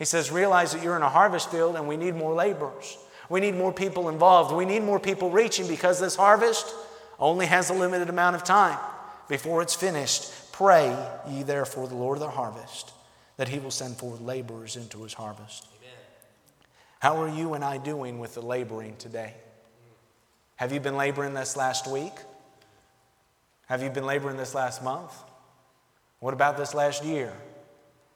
He 0.00 0.06
says, 0.06 0.32
realize 0.32 0.72
that 0.72 0.82
you're 0.82 0.96
in 0.96 1.02
a 1.02 1.10
harvest 1.10 1.50
field 1.50 1.76
and 1.76 1.86
we 1.86 1.98
need 1.98 2.14
more 2.14 2.32
laborers. 2.32 2.96
We 3.28 3.38
need 3.38 3.54
more 3.54 3.70
people 3.70 4.08
involved. 4.08 4.50
We 4.56 4.64
need 4.64 4.82
more 4.82 4.98
people 4.98 5.28
reaching 5.30 5.68
because 5.68 6.00
this 6.00 6.16
harvest 6.16 6.74
only 7.18 7.44
has 7.44 7.68
a 7.68 7.74
limited 7.74 8.08
amount 8.08 8.34
of 8.34 8.42
time 8.42 8.78
before 9.28 9.60
it's 9.60 9.74
finished. 9.74 10.32
Pray 10.52 10.96
ye 11.28 11.42
therefore 11.42 11.86
the 11.86 11.96
Lord 11.96 12.16
of 12.16 12.22
the 12.22 12.30
harvest 12.30 12.92
that 13.36 13.48
he 13.48 13.58
will 13.58 13.70
send 13.70 13.98
forth 13.98 14.22
laborers 14.22 14.74
into 14.74 15.02
his 15.02 15.12
harvest. 15.12 15.66
Amen. 15.78 15.94
How 17.00 17.22
are 17.22 17.28
you 17.28 17.52
and 17.52 17.62
I 17.62 17.76
doing 17.76 18.20
with 18.20 18.32
the 18.32 18.40
laboring 18.40 18.96
today? 18.96 19.34
Have 20.56 20.72
you 20.72 20.80
been 20.80 20.96
laboring 20.96 21.34
this 21.34 21.58
last 21.58 21.86
week? 21.86 22.14
Have 23.66 23.82
you 23.82 23.90
been 23.90 24.06
laboring 24.06 24.38
this 24.38 24.54
last 24.54 24.82
month? 24.82 25.12
What 26.20 26.32
about 26.32 26.56
this 26.56 26.72
last 26.72 27.04
year? 27.04 27.34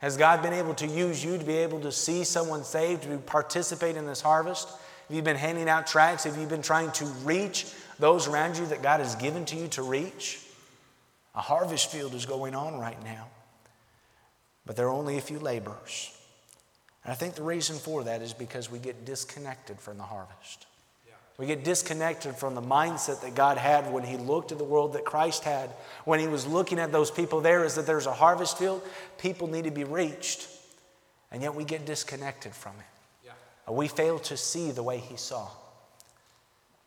Has 0.05 0.19
God 0.19 0.43
been 0.43 0.53
able 0.53 0.75
to 0.75 0.87
use 0.87 1.25
you 1.25 1.39
to 1.39 1.45
be 1.45 1.57
able 1.57 1.81
to 1.81 1.91
see 1.91 2.25
someone 2.25 2.63
saved, 2.63 3.05
to 3.05 3.17
participate 3.17 3.97
in 3.97 4.05
this 4.05 4.21
harvest? 4.21 4.69
Have 4.69 5.17
you 5.17 5.23
been 5.23 5.35
handing 5.35 5.67
out 5.67 5.87
tracts? 5.87 6.25
Have 6.25 6.37
you 6.37 6.47
been 6.47 6.61
trying 6.61 6.93
to 6.93 7.07
reach 7.25 7.73
those 7.99 8.29
around 8.29 8.59
you 8.59 8.67
that 8.67 8.83
God 8.83 9.01
has 9.01 9.15
given 9.15 9.47
to 9.47 9.57
you 9.57 9.67
to 9.69 9.83
reach? 9.83 10.43
A 11.35 11.41
harvest 11.41 11.91
field 11.91 12.13
is 12.13 12.27
going 12.27 12.55
on 12.55 12.79
right 12.79 13.03
now, 13.03 13.29
but 14.67 14.77
there 14.77 14.89
are 14.89 14.93
only 14.93 15.17
a 15.17 15.23
few 15.23 15.39
laborers. 15.39 16.15
And 17.03 17.11
I 17.11 17.15
think 17.15 17.35
the 17.35 17.43
reason 17.43 17.77
for 17.77 18.05
that 18.05 18.21
is 18.21 18.35
because 18.35 18.71
we 18.71 18.81
get 18.81 19.07
disconnected 19.07 19.81
from 19.81 19.97
the 19.97 20.05
harvest. 20.05 20.67
We 21.37 21.47
get 21.47 21.65
disconnected 21.65 22.37
from 22.37 22.55
the 22.55 22.63
mindset 22.63 23.21
that 23.23 23.35
God 23.35 23.59
had 23.59 23.93
when 23.93 24.05
He 24.05 24.17
looked 24.17 24.53
at 24.53 24.59
the 24.59 24.65
world 24.65 24.93
that 24.93 25.05
Christ 25.05 25.43
had. 25.43 25.71
When 26.05 26.21
He 26.21 26.29
was 26.29 26.47
looking 26.47 26.79
at 26.79 26.93
those 26.93 27.11
people 27.11 27.41
there, 27.41 27.65
is 27.65 27.75
that 27.75 27.87
there's 27.87 28.07
a 28.07 28.13
harvest 28.13 28.57
field, 28.57 28.83
people 29.19 29.49
need 29.49 29.65
to 29.65 29.73
be 29.73 29.85
reached. 29.85 30.49
And 31.33 31.43
yet 31.43 31.55
we 31.55 31.65
get 31.65 31.87
disconnected 31.87 32.55
from 32.55 32.73
it. 32.79 33.27
Yeah. 33.27 33.73
We 33.73 33.89
fail 33.89 34.21
to 34.21 34.37
see 34.37 34.71
the 34.71 34.85
way 34.85 34.99
He 34.99 35.17
saw. 35.17 35.49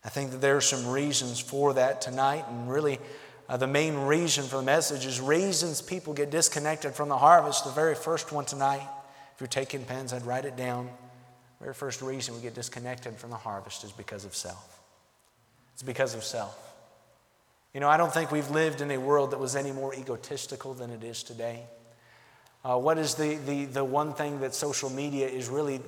I 0.05 0.09
think 0.09 0.31
that 0.31 0.39
there 0.39 0.55
are 0.55 0.61
some 0.61 0.87
reasons 0.87 1.41
for 1.41 1.73
that 1.73 1.99
tonight, 1.99 2.45
and 2.47 2.71
really, 2.71 2.99
uh, 3.49 3.57
the 3.57 3.67
main 3.67 3.95
reason 3.95 4.45
for 4.45 4.57
the 4.57 4.63
message 4.63 5.05
is 5.05 5.19
reasons 5.19 5.81
people 5.81 6.13
get 6.13 6.29
disconnected 6.29 6.93
from 6.93 7.09
the 7.09 7.17
harvest. 7.17 7.65
The 7.65 7.71
very 7.71 7.95
first 7.95 8.31
one 8.31 8.45
tonight, 8.45 8.87
if 9.33 9.41
you're 9.41 9.47
taking 9.47 9.83
pens, 9.83 10.13
I'd 10.13 10.25
write 10.25 10.45
it 10.45 10.55
down. 10.55 10.89
Very 11.61 11.73
first 11.73 12.01
reason 12.01 12.35
we 12.35 12.41
get 12.41 12.53
disconnected 12.53 13.15
from 13.15 13.29
the 13.29 13.37
harvest 13.37 13.83
is 13.83 13.91
because 13.91 14.25
of 14.25 14.35
self. 14.35 14.79
It's 15.73 15.83
because 15.83 16.13
of 16.13 16.23
self. 16.23 16.57
You 17.73 17.79
know, 17.79 17.89
I 17.89 17.97
don't 17.97 18.13
think 18.13 18.31
we've 18.31 18.49
lived 18.49 18.81
in 18.81 18.89
a 18.91 18.97
world 18.97 19.31
that 19.31 19.39
was 19.39 19.55
any 19.55 19.71
more 19.71 19.93
egotistical 19.93 20.73
than 20.73 20.89
it 20.89 21.03
is 21.03 21.23
today. 21.23 21.63
Uh, 22.63 22.77
what 22.77 22.97
is 22.97 23.15
the, 23.15 23.35
the, 23.35 23.65
the 23.65 23.83
one 23.83 24.13
thing 24.13 24.39
that 24.41 24.55
social 24.55 24.89
media 24.89 25.27
is 25.27 25.47
really 25.47 25.79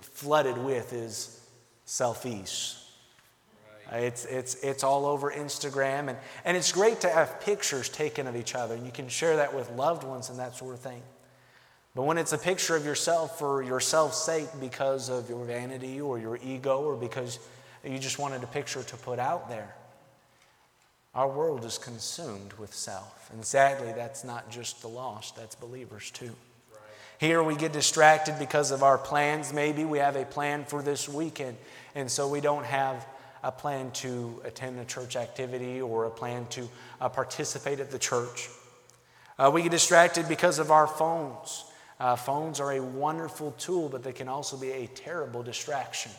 flooded 0.00 0.58
with 0.58 0.92
is 0.92 1.40
selfies. 1.86 2.82
Right. 3.90 4.04
It's, 4.04 4.24
it's, 4.24 4.54
it's 4.56 4.82
all 4.82 5.06
over 5.06 5.30
Instagram, 5.30 6.08
and, 6.08 6.18
and 6.44 6.56
it's 6.56 6.72
great 6.72 7.00
to 7.02 7.08
have 7.08 7.40
pictures 7.40 7.88
taken 7.88 8.26
of 8.26 8.34
each 8.34 8.54
other. 8.54 8.74
And 8.74 8.84
you 8.84 8.92
can 8.92 9.08
share 9.08 9.36
that 9.36 9.54
with 9.54 9.70
loved 9.70 10.02
ones 10.02 10.30
and 10.30 10.38
that 10.38 10.56
sort 10.56 10.74
of 10.74 10.80
thing. 10.80 11.02
But 11.96 12.02
when 12.02 12.18
it's 12.18 12.34
a 12.34 12.38
picture 12.38 12.76
of 12.76 12.84
yourself 12.84 13.38
for 13.38 13.62
yourself's 13.62 14.18
sake 14.18 14.48
because 14.60 15.08
of 15.08 15.30
your 15.30 15.42
vanity 15.46 15.98
or 15.98 16.18
your 16.18 16.38
ego 16.44 16.82
or 16.82 16.94
because 16.94 17.38
you 17.82 17.98
just 17.98 18.18
wanted 18.18 18.42
a 18.42 18.46
picture 18.46 18.82
to 18.82 18.96
put 18.98 19.18
out 19.18 19.48
there, 19.48 19.74
our 21.14 21.26
world 21.26 21.64
is 21.64 21.78
consumed 21.78 22.52
with 22.58 22.74
self. 22.74 23.30
And 23.32 23.42
sadly, 23.42 23.94
that's 23.96 24.24
not 24.24 24.50
just 24.50 24.82
the 24.82 24.88
lost, 24.88 25.36
that's 25.36 25.54
believers 25.54 26.10
too. 26.10 26.32
Here 27.18 27.42
we 27.42 27.56
get 27.56 27.72
distracted 27.72 28.38
because 28.38 28.72
of 28.72 28.82
our 28.82 28.98
plans. 28.98 29.54
Maybe 29.54 29.86
we 29.86 29.96
have 29.96 30.16
a 30.16 30.26
plan 30.26 30.66
for 30.66 30.82
this 30.82 31.08
weekend, 31.08 31.56
and 31.94 32.10
so 32.10 32.28
we 32.28 32.42
don't 32.42 32.66
have 32.66 33.06
a 33.42 33.50
plan 33.50 33.90
to 33.92 34.42
attend 34.44 34.78
a 34.78 34.84
church 34.84 35.16
activity 35.16 35.80
or 35.80 36.04
a 36.04 36.10
plan 36.10 36.44
to 36.50 36.68
uh, 37.00 37.08
participate 37.08 37.80
at 37.80 37.90
the 37.90 37.98
church. 37.98 38.50
Uh, 39.38 39.50
we 39.52 39.62
get 39.62 39.70
distracted 39.70 40.28
because 40.28 40.58
of 40.58 40.70
our 40.70 40.86
phones. 40.86 41.64
Uh, 41.98 42.14
phones 42.14 42.60
are 42.60 42.72
a 42.72 42.82
wonderful 42.82 43.52
tool, 43.52 43.88
but 43.88 44.02
they 44.02 44.12
can 44.12 44.28
also 44.28 44.56
be 44.56 44.70
a 44.70 44.86
terrible 44.88 45.42
distraction. 45.42 46.12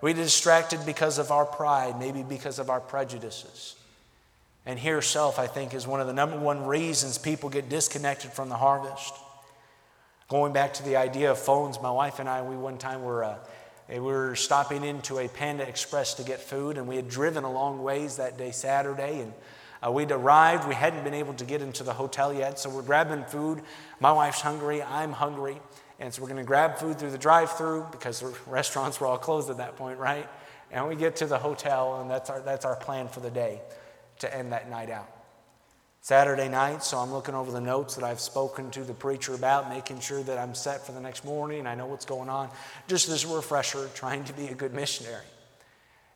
We're 0.00 0.14
distracted 0.14 0.86
because 0.86 1.18
of 1.18 1.32
our 1.32 1.44
pride, 1.44 1.98
maybe 1.98 2.22
because 2.22 2.60
of 2.60 2.70
our 2.70 2.80
prejudices. 2.80 3.74
And 4.64 4.78
here, 4.78 5.02
self, 5.02 5.38
I 5.38 5.46
think, 5.46 5.74
is 5.74 5.86
one 5.86 6.00
of 6.00 6.06
the 6.06 6.12
number 6.12 6.38
one 6.38 6.66
reasons 6.66 7.18
people 7.18 7.48
get 7.48 7.68
disconnected 7.68 8.32
from 8.32 8.48
the 8.48 8.56
harvest. 8.56 9.14
Going 10.28 10.52
back 10.52 10.74
to 10.74 10.84
the 10.84 10.96
idea 10.96 11.30
of 11.30 11.38
phones, 11.38 11.80
my 11.80 11.90
wife 11.90 12.18
and 12.18 12.28
I, 12.28 12.42
we 12.42 12.54
one 12.54 12.78
time 12.78 13.02
were, 13.02 13.24
uh, 13.24 13.38
we 13.88 13.98
were 13.98 14.36
stopping 14.36 14.84
into 14.84 15.18
a 15.18 15.26
Panda 15.26 15.66
Express 15.66 16.14
to 16.14 16.22
get 16.22 16.38
food, 16.38 16.76
and 16.76 16.86
we 16.86 16.96
had 16.96 17.08
driven 17.08 17.44
a 17.44 17.50
long 17.50 17.82
ways 17.82 18.16
that 18.18 18.36
day, 18.36 18.50
Saturday, 18.50 19.20
and 19.20 19.32
uh, 19.84 19.90
we'd 19.90 20.10
arrived. 20.10 20.66
We 20.66 20.74
hadn't 20.74 21.04
been 21.04 21.14
able 21.14 21.34
to 21.34 21.44
get 21.44 21.62
into 21.62 21.84
the 21.84 21.92
hotel 21.92 22.32
yet, 22.32 22.58
so 22.58 22.70
we're 22.70 22.82
grabbing 22.82 23.24
food. 23.24 23.62
My 24.00 24.12
wife's 24.12 24.40
hungry, 24.40 24.82
I'm 24.82 25.12
hungry, 25.12 25.60
and 25.98 26.12
so 26.12 26.22
we're 26.22 26.28
going 26.28 26.38
to 26.38 26.46
grab 26.46 26.78
food 26.78 26.98
through 26.98 27.10
the 27.10 27.18
drive-through 27.18 27.88
because 27.90 28.20
the 28.20 28.34
restaurants 28.46 29.00
were 29.00 29.06
all 29.06 29.18
closed 29.18 29.50
at 29.50 29.58
that 29.58 29.76
point, 29.76 29.98
right? 29.98 30.28
And 30.70 30.86
we 30.88 30.96
get 30.96 31.16
to 31.16 31.26
the 31.26 31.38
hotel, 31.38 32.00
and 32.00 32.10
that's 32.10 32.30
our, 32.30 32.40
that's 32.40 32.64
our 32.64 32.76
plan 32.76 33.08
for 33.08 33.20
the 33.20 33.30
day 33.30 33.60
to 34.20 34.34
end 34.34 34.52
that 34.52 34.68
night 34.68 34.90
out. 34.90 35.08
Saturday 36.00 36.48
night, 36.48 36.82
so 36.82 36.98
I'm 36.98 37.12
looking 37.12 37.34
over 37.34 37.50
the 37.50 37.60
notes 37.60 37.96
that 37.96 38.04
I've 38.04 38.20
spoken 38.20 38.70
to 38.70 38.84
the 38.84 38.94
preacher 38.94 39.34
about, 39.34 39.68
making 39.68 40.00
sure 40.00 40.22
that 40.22 40.38
I'm 40.38 40.54
set 40.54 40.86
for 40.86 40.92
the 40.92 41.00
next 41.00 41.24
morning. 41.24 41.66
I 41.66 41.74
know 41.74 41.86
what's 41.86 42.04
going 42.04 42.28
on. 42.28 42.50
Just 42.86 43.08
as 43.08 43.24
a 43.24 43.28
refresher, 43.34 43.90
trying 43.94 44.24
to 44.24 44.32
be 44.32 44.46
a 44.46 44.54
good 44.54 44.72
missionary. 44.72 45.24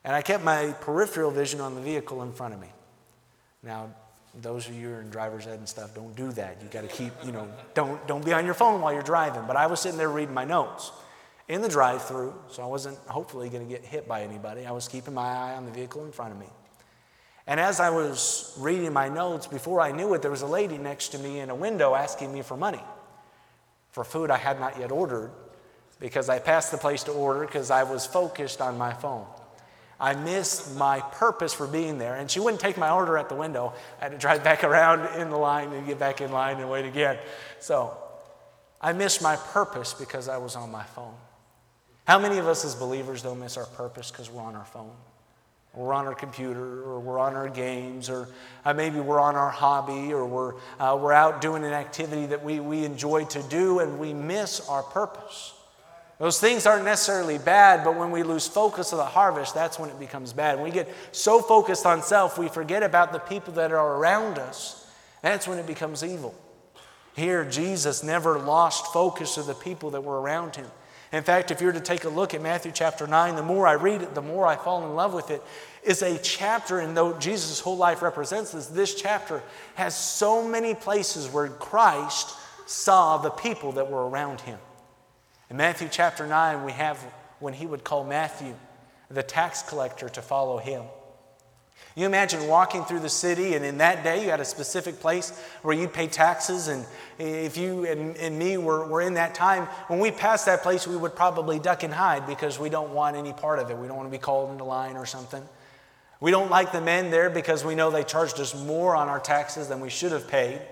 And 0.05 0.15
I 0.15 0.23
kept 0.23 0.45
my 0.45 0.73
peripheral 0.81 1.31
vision 1.31 1.61
on 1.61 1.75
the 1.75 1.81
vehicle 1.81 2.23
in 2.23 2.33
front 2.33 2.55
of 2.55 2.61
me. 2.61 2.69
Now, 3.63 3.91
those 4.41 4.67
of 4.67 4.75
you 4.75 4.89
who 4.89 4.95
are 4.95 5.01
in 5.01 5.11
driver's 5.11 5.47
ed 5.47 5.59
and 5.59 5.69
stuff, 5.69 5.95
don't 5.95 6.17
do 6.17 6.33
that. 6.33 6.59
You 6.63 6.69
got 6.69 6.83
to 6.83 6.89
keep, 6.89 7.13
you 7.25 7.33
know, 7.33 7.49
don't, 7.75 8.07
don't 8.07 8.25
be 8.25 8.33
on 8.33 8.45
your 8.45 8.55
phone 8.55 8.81
while 8.81 8.93
you're 8.93 9.03
driving. 9.03 9.43
But 9.47 9.57
I 9.57 9.67
was 9.67 9.81
sitting 9.81 9.99
there 9.99 10.09
reading 10.09 10.35
my 10.35 10.45
notes 10.45 10.91
in 11.49 11.61
the 11.61 11.69
drive 11.69 12.03
through, 12.03 12.35
so 12.49 12.63
I 12.63 12.67
wasn't 12.67 12.97
hopefully 13.07 13.49
going 13.51 13.67
to 13.67 13.71
get 13.71 13.85
hit 13.85 14.09
by 14.09 14.23
anybody. 14.23 14.65
I 14.65 14.73
was 14.73 14.89
keeping 14.89 15.15
my 15.15 15.27
eye 15.27 15.55
on 15.55 15.67
the 15.67 15.71
vehicle 15.71 16.05
in 16.05 16.13
front 16.13 16.33
of 16.33 16.39
me. 16.39 16.47
And 17.47 17.59
as 17.59 17.81
I 17.81 17.91
was 17.91 18.57
reading 18.59 18.93
my 18.93 19.09
notes, 19.09 19.47
before 19.47 19.81
I 19.81 19.93
knew 19.93 20.15
it, 20.15 20.23
there 20.23 20.31
was 20.31 20.43
a 20.43 20.47
lady 20.47 20.79
next 20.79 21.09
to 21.09 21.19
me 21.19 21.41
in 21.41 21.51
a 21.51 21.55
window 21.55 21.95
asking 21.95 22.33
me 22.33 22.43
for 22.43 22.57
money 22.57 22.83
for 23.93 24.05
food 24.05 24.31
I 24.31 24.39
had 24.39 24.59
not 24.59 24.79
yet 24.79 24.91
ordered 24.91 25.31
because 26.01 26.29
I 26.29 26.39
passed 26.39 26.73
the 26.73 26.79
place 26.79 27.05
to 27.05 27.13
order 27.13 27.47
because 27.47 27.71
I 27.71 27.85
was 27.85 28.07
focused 28.07 28.61
on 28.61 28.77
my 28.77 28.93
phone. 28.93 29.27
I 30.03 30.15
missed 30.15 30.77
my 30.77 31.01
purpose 31.01 31.55
for 31.55 31.67
being 31.67 31.97
there, 31.97 32.17
and 32.17 32.29
she 32.29 32.41
wouldn't 32.41 32.61
take 32.61 32.77
my 32.77 32.91
order 32.91 33.17
at 33.17 33.29
the 33.29 33.37
window. 33.37 33.73
I 34.01 34.05
had 34.05 34.13
to 34.13 34.19
drive 34.19 34.43
back 34.43 34.65
around 34.65 35.19
in 35.19 35.31
the 35.31 35.37
line 35.37 35.73
and 35.73 35.87
get 35.87 35.99
back 35.99 36.21
in 36.21 36.33
line 36.33 36.59
and 36.59 36.69
wait 36.69 36.85
again. 36.85 37.19
So 37.61 37.97
I 38.81 38.93
missed 38.93 39.23
my 39.23 39.37
purpose 39.37 39.95
because 39.95 40.29
I 40.29 40.39
was 40.39 40.57
on 40.57 40.71
my 40.73 40.83
phone. 40.83 41.15
How 42.05 42.19
many 42.19 42.39
of 42.39 42.49
us 42.49 42.65
as 42.65 42.75
believers, 42.75 43.23
though, 43.23 43.37
miss 43.37 43.57
our 43.57 43.67
purpose 43.67 44.11
because 44.11 44.29
we're 44.29 44.43
on 44.43 44.57
our 44.57 44.65
phone? 44.65 44.91
we're 45.75 45.95
on 45.95 46.07
our 46.07 46.15
computer 46.15 46.83
or 46.83 47.01
we're 47.01 47.19
on 47.19 47.35
our 47.35 47.49
games 47.49 48.11
or 48.11 48.29
uh, 48.65 48.75
maybe 48.75 49.01
we're 49.01 49.21
on 49.21 49.37
our 49.37 49.49
hobby 49.49 50.13
or 50.13 50.27
we're, 50.27 50.55
uh, 50.79 50.99
we're 51.01 51.13
out 51.13 51.41
doing 51.41 51.65
an 51.65 51.73
activity 51.73 52.27
that 52.27 52.45
we, 52.45 52.61
we 52.61 52.85
enjoy 52.85 53.25
to 53.25 53.43
do 53.45 53.79
and 53.79 53.99
we 53.99 54.13
miss 54.13 54.69
our 54.69 54.83
purpose. 54.83 55.55
Those 56.23 56.39
things 56.39 56.67
aren't 56.67 56.85
necessarily 56.85 57.37
bad, 57.37 57.83
but 57.83 57.97
when 57.97 58.13
we 58.13 58.23
lose 58.23 58.47
focus 58.47 58.93
of 58.93 58.99
the 58.99 59.05
harvest, 59.05 59.57
that's 59.57 59.77
when 59.77 59.91
it 59.91 59.99
becomes 59.99 60.33
bad. 60.33 60.55
When 60.55 60.67
we 60.67 60.71
get 60.71 60.89
so 61.11 61.41
focused 61.41 61.85
on 61.85 62.01
self, 62.01 62.39
we 62.39 62.47
forget 62.47 62.85
about 62.85 63.13
the 63.13 63.19
people 63.19 63.55
that 63.55 63.73
are 63.73 63.97
around 63.97 64.39
us. 64.39 64.89
That's 65.23 65.49
when 65.49 65.59
it 65.59 65.67
becomes 65.67 66.05
evil. 66.05 66.33
Here, 67.17 67.45
Jesus 67.45 68.05
never 68.05 68.39
lost 68.39 68.93
focus 68.93 69.37
of 69.37 69.47
the 69.47 69.55
people 69.55 69.91
that 69.91 70.05
were 70.05 70.21
around 70.21 70.55
him. 70.55 70.69
In 71.13 71.25
fact, 71.25 71.51
if 71.51 71.61
you 71.61 71.67
were 71.67 71.73
to 71.73 71.81
take 71.81 72.05
a 72.05 72.09
look 72.09 72.35
at 72.35 72.41
Matthew 72.41 72.71
chapter 72.73 73.09
9, 73.09 73.35
the 73.35 73.43
more 73.43 73.67
I 73.67 73.73
read 73.73 74.01
it, 74.01 74.15
the 74.15 74.23
more 74.23 74.47
I 74.47 74.55
fall 74.55 74.87
in 74.87 74.95
love 74.95 75.15
with 75.15 75.33
it. 75.33 75.43
Is 75.83 76.03
a 76.03 76.19
chapter, 76.19 76.79
and 76.79 76.97
though 76.97 77.19
Jesus' 77.19 77.59
whole 77.59 77.77
life 77.77 78.01
represents 78.01 78.53
this, 78.53 78.69
this 78.69 78.95
chapter 78.95 79.43
has 79.75 79.99
so 79.99 80.47
many 80.47 80.77
places 80.77 81.29
where 81.29 81.49
Christ 81.49 82.37
saw 82.67 83.17
the 83.17 83.31
people 83.31 83.73
that 83.73 83.91
were 83.91 84.09
around 84.09 84.41
him. 84.43 84.61
In 85.53 85.59
Matthew 85.59 85.89
chapter 85.91 86.27
9, 86.27 86.65
we 86.65 86.73
have 86.73 86.97
when 87.39 87.53
he 87.53 87.67
would 87.67 87.85
call 87.85 88.05
Matthew, 88.05 88.55
the 89.11 89.23
tax 89.23 89.61
collector, 89.61 90.09
to 90.09 90.23
follow 90.23 90.57
him. 90.57 90.83
You 91.95 92.07
imagine 92.07 92.49
walking 92.49 92.85
through 92.85 93.01
the 93.01 93.11
city, 93.11 93.53
and 93.53 93.63
in 93.63 93.77
that 93.77 94.03
day, 94.03 94.25
you 94.25 94.31
had 94.31 94.41
a 94.41 94.47
specific 94.47 94.99
place 94.99 95.39
where 95.61 95.77
you'd 95.77 95.93
pay 95.93 96.07
taxes. 96.07 96.69
And 96.69 96.87
if 97.19 97.59
you 97.59 97.85
and, 97.85 98.17
and 98.17 98.39
me 98.39 98.57
were, 98.57 98.87
were 98.87 99.03
in 99.03 99.13
that 99.15 99.35
time, 99.35 99.67
when 99.89 99.99
we 99.99 100.11
passed 100.11 100.47
that 100.47 100.63
place, 100.63 100.87
we 100.87 100.97
would 100.97 101.15
probably 101.15 101.59
duck 101.59 101.83
and 101.83 101.93
hide 101.93 102.27
because 102.27 102.59
we 102.59 102.71
don't 102.71 102.95
want 102.95 103.17
any 103.17 103.35
part 103.35 103.59
of 103.59 103.71
it. 103.71 103.77
We 103.77 103.87
don't 103.87 103.99
want 103.99 104.09
to 104.09 104.19
be 104.19 104.23
called 104.23 104.53
into 104.53 104.65
line 104.65 104.97
or 104.97 105.05
something. 105.05 105.47
We 106.19 106.31
don't 106.31 106.51
like 106.51 106.73
the 106.73 106.81
men 106.81 107.11
there 107.11 107.29
because 107.29 107.63
we 107.63 107.75
know 107.75 107.91
they 107.91 108.05
charged 108.05 108.41
us 108.41 108.55
more 108.55 108.97
on 108.97 109.11
our 109.11 109.21
taxes 109.21 109.69
than 109.69 109.81
we 109.81 109.91
should 109.91 110.13
have 110.13 110.29
paid. 110.29 110.63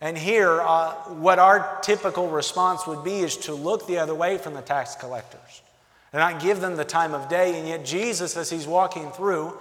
And 0.00 0.16
here, 0.16 0.60
uh, 0.60 0.92
what 1.14 1.38
our 1.38 1.80
typical 1.82 2.28
response 2.28 2.86
would 2.86 3.02
be 3.02 3.18
is 3.18 3.36
to 3.38 3.54
look 3.54 3.86
the 3.86 3.98
other 3.98 4.14
way 4.14 4.38
from 4.38 4.54
the 4.54 4.62
tax 4.62 4.94
collectors 4.94 5.62
and 6.12 6.20
not 6.20 6.40
give 6.40 6.60
them 6.60 6.76
the 6.76 6.84
time 6.84 7.14
of 7.14 7.28
day. 7.28 7.58
And 7.58 7.66
yet, 7.66 7.84
Jesus, 7.84 8.36
as 8.36 8.48
he's 8.48 8.66
walking 8.66 9.10
through, 9.10 9.58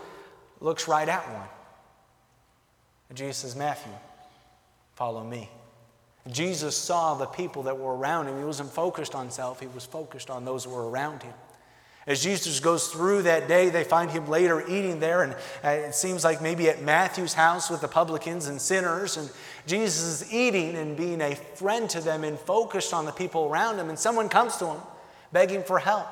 looks 0.59 0.87
right 0.87 1.07
at 1.07 1.27
one. 1.31 1.47
And 3.09 3.17
Jesus 3.17 3.37
says, 3.37 3.55
Matthew, 3.55 3.91
follow 4.95 5.23
me. 5.23 5.49
Jesus 6.31 6.75
saw 6.75 7.15
the 7.15 7.25
people 7.25 7.63
that 7.63 7.77
were 7.77 7.95
around 7.95 8.27
him. 8.27 8.37
He 8.37 8.43
wasn't 8.43 8.71
focused 8.71 9.15
on 9.15 9.31
self, 9.31 9.59
he 9.59 9.67
was 9.67 9.85
focused 9.85 10.29
on 10.29 10.45
those 10.45 10.65
who 10.65 10.71
were 10.71 10.89
around 10.89 11.23
him. 11.23 11.33
As 12.07 12.23
Jesus 12.23 12.61
goes 12.61 12.87
through 12.87 13.23
that 13.23 13.49
day, 13.49 13.69
they 13.69 13.83
find 13.83 14.09
him 14.09 14.29
later 14.29 14.65
eating 14.65 15.01
there, 15.01 15.23
and 15.23 15.35
uh, 15.61 15.87
it 15.87 15.93
seems 15.93 16.23
like 16.23 16.41
maybe 16.41 16.69
at 16.69 16.81
Matthew's 16.81 17.33
house 17.33 17.69
with 17.69 17.81
the 17.81 17.89
publicans 17.89 18.47
and 18.47 18.61
sinners. 18.61 19.17
And 19.17 19.29
Jesus 19.65 20.21
is 20.21 20.33
eating 20.33 20.77
and 20.77 20.95
being 20.95 21.19
a 21.19 21.35
friend 21.35 21.89
to 21.89 21.99
them 21.99 22.23
and 22.23 22.39
focused 22.39 22.93
on 22.93 23.03
the 23.03 23.11
people 23.11 23.49
around 23.49 23.77
him. 23.77 23.89
And 23.89 23.99
someone 23.99 24.29
comes 24.29 24.55
to 24.57 24.67
him 24.67 24.77
begging 25.33 25.63
for 25.63 25.79
help. 25.79 26.07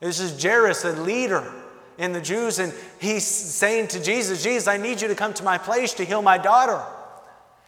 This 0.00 0.20
is 0.20 0.42
Jairus, 0.42 0.86
a 0.86 0.92
leader 0.92 1.52
in 1.98 2.14
the 2.14 2.20
Jews, 2.22 2.58
and 2.58 2.72
he's 2.98 3.26
saying 3.26 3.88
to 3.88 4.02
Jesus, 4.02 4.42
Jesus, 4.42 4.66
I 4.66 4.78
need 4.78 5.02
you 5.02 5.08
to 5.08 5.14
come 5.14 5.34
to 5.34 5.44
my 5.44 5.58
place 5.58 5.92
to 5.94 6.04
heal 6.04 6.22
my 6.22 6.38
daughter. 6.38 6.82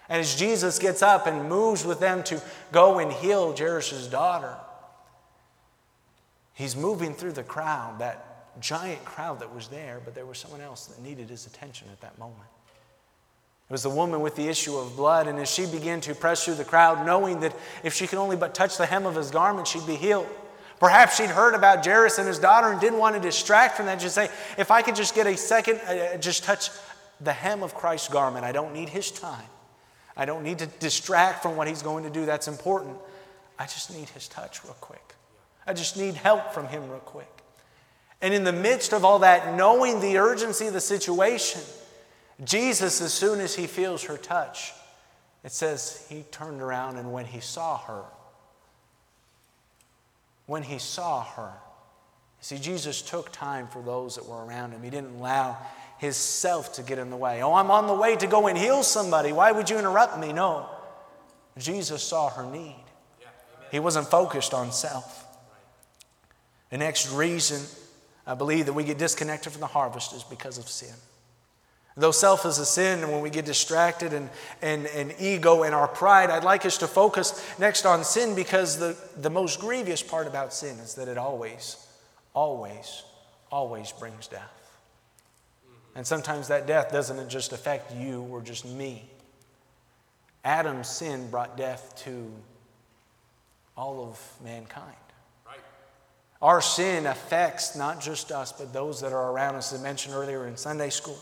And 0.09 0.21
as 0.21 0.35
Jesus 0.35 0.79
gets 0.79 1.03
up 1.03 1.27
and 1.27 1.51
moves 1.51 1.85
with 1.85 2.01
them 2.01 2.23
to 2.25 2.43
go 2.73 2.99
and 2.99 3.13
heal 3.13 3.55
Jairus' 3.55 4.07
daughter, 4.07 4.57
he's 6.63 6.77
moving 6.77 7.13
through 7.13 7.33
the 7.33 7.43
crowd, 7.43 7.99
that 7.99 8.61
giant 8.61 9.05
crowd 9.05 9.41
that 9.41 9.53
was 9.55 9.69
there, 9.69 10.01
but 10.05 10.15
there 10.15 10.27
was 10.27 10.39
someone 10.39 10.61
else 10.61 10.87
that 10.87 11.03
needed 11.03 11.29
his 11.29 11.47
attention 11.47 11.89
at 11.91 12.01
that 12.01 12.19
moment. 12.19 12.39
It 13.69 13.73
was 13.73 13.83
the 13.83 13.91
woman 13.91 14.21
with 14.21 14.37
the 14.37 14.49
issue 14.49 14.77
of 14.77 14.97
blood, 14.97 15.27
and 15.27 15.39
as 15.39 15.51
she 15.51 15.67
began 15.67 16.01
to 16.03 16.15
press 16.15 16.45
through 16.45 16.55
the 16.55 16.65
crowd, 16.65 17.07
knowing 17.07 17.41
that 17.41 17.57
if 17.83 17.95
she 17.95 18.07
could 18.07 18.19
only 18.19 18.37
but 18.37 18.55
touch 18.55 18.77
the 18.77 18.87
hem 18.87 19.07
of 19.07 19.17
his 19.17 19.31
garment, 19.31 19.67
she'd 19.67 19.87
be 19.87 19.97
healed. 19.97 20.29
Perhaps 20.79 21.17
she'd 21.17 21.31
heard 21.31 21.55
about 21.55 21.85
Jairus 21.85 22.19
and 22.19 22.29
his 22.29 22.39
daughter 22.39 22.71
and 22.71 22.81
didn't 22.81 22.99
want 22.99 23.15
to 23.15 23.21
distract 23.21 23.77
from 23.77 23.87
that. 23.87 24.01
Just 24.01 24.15
say, 24.15 24.29
if 24.59 24.71
I 24.71 24.83
could 24.83 24.97
just 24.97 25.15
get 25.15 25.27
a 25.27 25.37
second, 25.37 25.81
uh, 25.89 25.93
uh, 25.93 26.17
just 26.19 26.45
touch 26.45 26.71
the 27.21 27.33
hem 27.33 27.63
of 27.63 27.75
Christ's 27.75 28.09
garment. 28.09 28.45
I 28.45 28.53
don't 28.53 28.75
need 28.75 28.89
his 28.89 29.11
time. 29.11 29.47
I 30.17 30.27
don't 30.27 30.43
need 30.43 30.59
to 30.59 30.67
distract 30.67 31.43
from 31.43 31.57
what 31.57 31.67
he's 31.67 31.83
going 31.83 32.05
to 32.05 32.11
do. 32.11 32.27
That's 32.27 32.49
important. 32.49 32.97
I 33.59 33.65
just 33.65 33.95
need 33.95 34.09
his 34.11 34.29
touch 34.29 34.65
real 34.65 34.77
quick. 34.81 35.15
I 35.67 35.73
just 35.73 35.97
need 35.97 36.15
help 36.15 36.53
from 36.53 36.67
him 36.69 36.89
real 36.91 37.01
quick. 37.01 37.29
And 38.21 38.33
in 38.33 38.45
the 38.45 38.53
midst 38.53 38.93
of 38.93 39.05
all 39.05 39.21
that, 39.21 39.57
knowing 39.57 40.01
the 40.01 40.19
urgency 40.19 40.67
of 40.67 40.73
the 40.73 40.81
situation, 40.81 41.61
Jesus, 42.45 43.01
as 43.01 43.13
soon 43.13 43.41
as 43.41 43.55
he 43.55 43.67
feels 43.67 44.05
her 44.05 44.17
touch, 44.17 44.73
it 45.45 45.53
says 45.53 46.07
he 46.09 46.23
turned 46.31 46.63
around 46.63 46.97
and 46.97 47.13
when 47.13 47.25
he 47.25 47.41
saw 47.41 47.79
her, 47.79 48.03
when 50.47 50.63
he 50.63 50.79
saw 50.79 51.25
her, 51.25 51.53
see, 52.41 52.59
Jesus 52.59 53.03
took 53.03 53.33
time 53.33 53.67
for 53.67 53.83
those 53.83 54.17
that 54.17 54.27
were 54.27 54.45
around 54.45 54.73
him. 54.73 54.83
He 54.83 54.91
didn't 54.91 55.17
allow 55.17 55.57
his 55.99 56.17
self 56.17 56.75
to 56.75 56.83
get 56.83 56.99
in 56.99 57.11
the 57.11 57.17
way. 57.17 57.43
Oh, 57.43 57.55
I'm 57.55 57.71
on 57.71 57.87
the 57.87 57.95
way 57.95 58.17
to 58.17 58.27
go 58.27 58.49
and 58.49 58.59
heal 58.59 58.83
somebody. 58.83 59.33
Why 59.33 59.53
would 59.53 59.71
you 59.71 59.79
interrupt 59.79 60.19
me? 60.19 60.33
No. 60.33 60.69
Jesus 61.59 62.03
saw 62.03 62.29
her 62.31 62.45
need. 62.45 62.85
He 63.71 63.79
wasn't 63.79 64.09
focused 64.09 64.53
on 64.53 64.73
self. 64.73 65.22
The 66.73 66.79
next 66.79 67.13
reason 67.13 67.61
I 68.27 68.35
believe 68.35 68.65
that 68.65 68.73
we 68.73 68.85
get 68.85 68.97
disconnected 68.97 69.53
from 69.53 69.61
the 69.61 69.67
harvest 69.67 70.15
is 70.15 70.25
because 70.25 70.57
of 70.57 70.67
sin. 70.71 70.95
Though 71.99 72.13
self 72.13 72.47
is 72.47 72.57
a 72.57 72.65
sin, 72.65 73.01
and 73.01 73.13
when 73.13 73.21
we 73.21 73.29
get 73.29 73.45
distracted 73.45 74.15
and, 74.15 74.31
and, 74.63 74.87
and 74.87 75.15
ego 75.21 75.65
and 75.65 75.75
our 75.75 75.87
pride, 75.87 76.31
I'd 76.31 76.45
like 76.45 76.65
us 76.65 76.79
to 76.79 76.87
focus 76.87 77.45
next 77.59 77.85
on 77.85 78.05
sin 78.05 78.35
because 78.35 78.79
the, 78.79 78.97
the 79.19 79.29
most 79.29 79.61
grievous 79.61 80.03
part 80.03 80.27
about 80.27 80.55
sin 80.55 80.79
is 80.79 80.95
that 80.95 81.09
it 81.09 81.19
always, 81.19 81.77
always, 82.33 83.03
always 83.51 83.93
brings 83.93 84.27
death. 84.27 84.79
And 85.95 86.07
sometimes 86.07 86.49
that 86.49 86.67
death 86.67 86.91
doesn't 86.91 87.29
just 87.29 87.53
affect 87.53 87.95
you 87.95 88.23
or 88.31 88.41
just 88.41 88.65
me. 88.65 89.05
Adam's 90.43 90.89
sin 90.89 91.29
brought 91.31 91.59
death 91.59 91.93
to 92.07 92.33
all 93.77 94.09
of 94.09 94.43
mankind. 94.43 94.97
Our 96.43 96.61
sin 96.61 97.07
affects 97.07 97.77
not 97.77 98.01
just 98.01 98.33
us, 98.33 98.51
but 98.51 98.73
those 98.73 99.01
that 99.01 99.13
are 99.13 99.31
around 99.31 99.55
us, 99.55 99.73
as 99.73 99.81
I 99.81 99.83
mentioned 99.83 100.15
earlier 100.15 100.47
in 100.49 100.57
Sunday 100.57 100.91
school. 100.91 101.17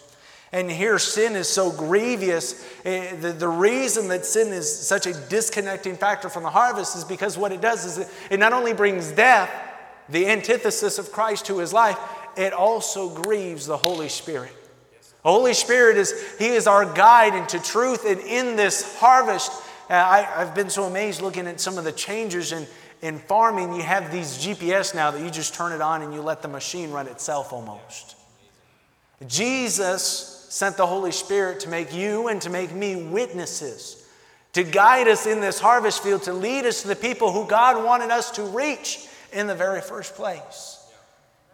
And 0.51 0.71
here, 0.71 0.99
sin 0.99 1.37
is 1.37 1.49
so 1.49 1.71
grievous. 1.71 2.67
Eh, 2.85 3.15
the, 3.17 3.33
the 3.33 3.49
reason 3.49 4.09
that 4.09 4.25
sin 4.25 4.49
is 4.49 4.75
such 4.75 5.07
a 5.07 5.13
disconnecting 5.29 5.97
factor 5.97 6.29
from 6.29 6.43
the 6.43 6.51
harvest 6.51 6.97
is 6.97 7.05
because 7.05 7.39
what 7.39 7.53
it 7.53 7.61
does 7.61 7.85
is 7.85 8.11
it 8.31 8.41
not 8.41 8.53
only 8.53 8.73
brings 8.73 9.13
death, 9.13 9.51
the 10.09 10.27
antithesis 10.27 10.99
of 10.99 11.13
Christ 11.13 11.47
to 11.47 11.59
his 11.59 11.73
life, 11.73 11.99
it 12.37 12.53
also 12.53 13.11
grieves 13.11 13.67
the 13.67 13.77
Holy 13.77 14.09
Spirit. 14.09 14.53
The 15.23 15.31
Holy 15.31 15.55
Spirit 15.55 15.99
is, 15.99 16.15
He 16.39 16.49
is 16.49 16.67
our 16.67 16.87
guide 16.95 17.35
into 17.35 17.61
truth. 17.61 18.07
And 18.07 18.21
in 18.21 18.57
this 18.57 18.99
harvest, 18.99 19.53
uh, 19.91 19.95
I, 19.95 20.23
have 20.23 20.55
been 20.55 20.71
so 20.71 20.85
amazed 20.85 21.21
looking 21.21 21.47
at 21.47 21.61
some 21.61 21.77
of 21.77 21.85
the 21.85 21.93
changes 21.93 22.53
in, 22.53 22.67
in 23.03 23.19
farming. 23.19 23.75
You 23.75 23.83
have 23.83 24.13
these 24.13 24.39
GPS 24.39 24.95
now 24.95 25.11
that 25.11 25.23
you 25.23 25.31
just 25.31 25.55
turn 25.55 25.73
it 25.73 25.81
on 25.81 26.03
and 26.03 26.13
you 26.13 26.23
let 26.23 26.43
the 26.43 26.49
machine 26.49 26.91
run 26.91 27.07
itself 27.07 27.53
almost. 27.53 28.17
Jesus 29.27 30.47
sent 30.49 30.77
the 30.77 30.87
Holy 30.87 31.13
Spirit 31.13 31.61
to 31.61 31.69
make 31.69 31.95
you 31.95 32.29
and 32.29 32.41
to 32.43 32.51
make 32.51 32.73
me 32.73 32.97
witnesses, 32.97 34.09
to 34.53 34.65
guide 34.65 35.09
us 35.09 35.27
in 35.27 35.41
this 35.41 35.61
harvest 35.61 36.03
field, 36.03 36.23
to 36.25 36.33
lead 36.33 36.65
us 36.65 36.83
to 36.83 36.89
the 36.89 36.97
people 36.97 37.31
who 37.31 37.47
God 37.47 37.85
wanted 37.85 38.11
us 38.11 38.31
to 38.33 38.43
reach 38.43 39.07
in 39.33 39.47
the 39.47 39.55
very 39.55 39.81
first 39.81 40.15
place. 40.15 40.80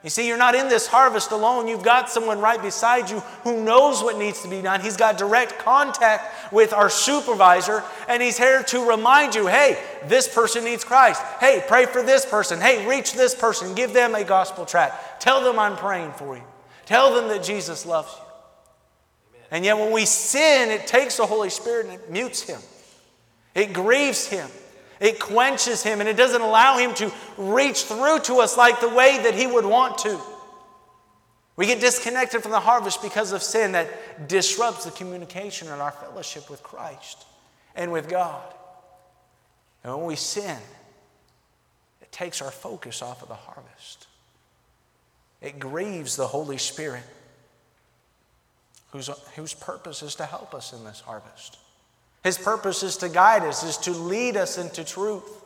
You 0.04 0.10
see, 0.10 0.28
you're 0.28 0.36
not 0.38 0.54
in 0.54 0.68
this 0.68 0.86
harvest 0.86 1.32
alone. 1.32 1.66
You've 1.66 1.82
got 1.82 2.08
someone 2.10 2.38
right 2.38 2.60
beside 2.60 3.10
you 3.10 3.20
who 3.42 3.64
knows 3.64 4.02
what 4.02 4.18
needs 4.18 4.42
to 4.42 4.48
be 4.48 4.62
done. 4.62 4.80
He's 4.80 4.96
got 4.96 5.18
direct 5.18 5.58
contact 5.58 6.52
with 6.52 6.72
our 6.72 6.90
supervisor, 6.90 7.82
and 8.06 8.22
he's 8.22 8.38
here 8.38 8.62
to 8.64 8.88
remind 8.88 9.34
you 9.34 9.46
hey, 9.46 9.82
this 10.04 10.32
person 10.32 10.64
needs 10.64 10.84
Christ. 10.84 11.20
Hey, 11.40 11.64
pray 11.66 11.86
for 11.86 12.02
this 12.02 12.24
person. 12.24 12.60
Hey, 12.60 12.86
reach 12.86 13.14
this 13.14 13.34
person. 13.34 13.74
Give 13.74 13.92
them 13.92 14.14
a 14.14 14.22
gospel 14.22 14.64
tract. 14.64 15.20
Tell 15.20 15.42
them 15.42 15.58
I'm 15.58 15.76
praying 15.76 16.12
for 16.12 16.36
you. 16.36 16.44
Tell 16.84 17.14
them 17.14 17.28
that 17.28 17.42
Jesus 17.42 17.84
loves 17.84 18.14
you. 18.16 18.26
And 19.50 19.64
yet, 19.64 19.76
when 19.78 19.92
we 19.92 20.04
sin, 20.04 20.70
it 20.70 20.86
takes 20.86 21.16
the 21.16 21.26
Holy 21.26 21.50
Spirit 21.50 21.86
and 21.86 21.94
it 21.94 22.10
mutes 22.10 22.42
Him, 22.42 22.60
it 23.54 23.72
grieves 23.72 24.26
Him, 24.26 24.48
it 25.00 25.20
quenches 25.20 25.82
Him, 25.82 26.00
and 26.00 26.08
it 26.08 26.16
doesn't 26.16 26.40
allow 26.40 26.78
Him 26.78 26.94
to 26.94 27.12
reach 27.36 27.84
through 27.84 28.20
to 28.20 28.36
us 28.36 28.56
like 28.56 28.80
the 28.80 28.88
way 28.88 29.18
that 29.22 29.34
He 29.34 29.46
would 29.46 29.64
want 29.64 29.98
to. 29.98 30.20
We 31.56 31.66
get 31.66 31.80
disconnected 31.80 32.42
from 32.42 32.52
the 32.52 32.60
harvest 32.60 33.02
because 33.02 33.32
of 33.32 33.42
sin 33.42 33.72
that 33.72 34.28
disrupts 34.28 34.84
the 34.84 34.90
communication 34.90 35.68
and 35.68 35.80
our 35.80 35.90
fellowship 35.90 36.50
with 36.50 36.62
Christ 36.62 37.24
and 37.74 37.90
with 37.92 38.08
God. 38.08 38.52
And 39.82 39.94
when 39.96 40.04
we 40.04 40.16
sin, 40.16 40.58
it 42.02 42.12
takes 42.12 42.42
our 42.42 42.50
focus 42.50 43.00
off 43.00 43.22
of 43.22 43.28
the 43.28 43.34
harvest. 43.34 44.06
It 45.40 45.58
grieves 45.58 46.16
the 46.16 46.26
Holy 46.26 46.58
Spirit 46.58 47.04
whose, 48.90 49.08
whose 49.34 49.54
purpose 49.54 50.02
is 50.02 50.14
to 50.16 50.26
help 50.26 50.54
us 50.54 50.72
in 50.72 50.84
this 50.84 51.00
harvest. 51.00 51.58
His 52.26 52.36
purpose 52.36 52.82
is 52.82 52.96
to 52.96 53.08
guide 53.08 53.44
us, 53.44 53.62
is 53.62 53.76
to 53.76 53.92
lead 53.92 54.36
us 54.36 54.58
into 54.58 54.82
truth, 54.82 55.44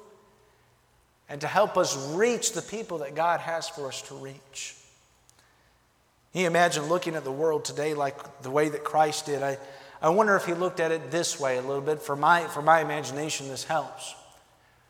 and 1.28 1.38
to 1.42 1.46
help 1.46 1.76
us 1.76 1.94
reach 2.14 2.52
the 2.52 2.62
people 2.62 2.98
that 2.98 3.14
God 3.14 3.40
has 3.40 3.68
for 3.68 3.86
us 3.86 4.00
to 4.08 4.14
reach. 4.14 4.74
Can 6.32 6.40
you 6.40 6.46
imagine 6.46 6.88
looking 6.88 7.16
at 7.16 7.24
the 7.24 7.30
world 7.30 7.66
today 7.66 7.92
like 7.92 8.40
the 8.40 8.50
way 8.50 8.70
that 8.70 8.82
Christ 8.82 9.26
did? 9.26 9.42
I, 9.42 9.58
I 10.00 10.08
wonder 10.08 10.34
if 10.36 10.46
he 10.46 10.54
looked 10.54 10.80
at 10.80 10.90
it 10.90 11.10
this 11.10 11.38
way 11.38 11.58
a 11.58 11.60
little 11.60 11.82
bit. 11.82 12.00
For 12.00 12.16
my, 12.16 12.44
for 12.44 12.62
my 12.62 12.80
imagination, 12.80 13.48
this 13.48 13.64
helps. 13.64 14.14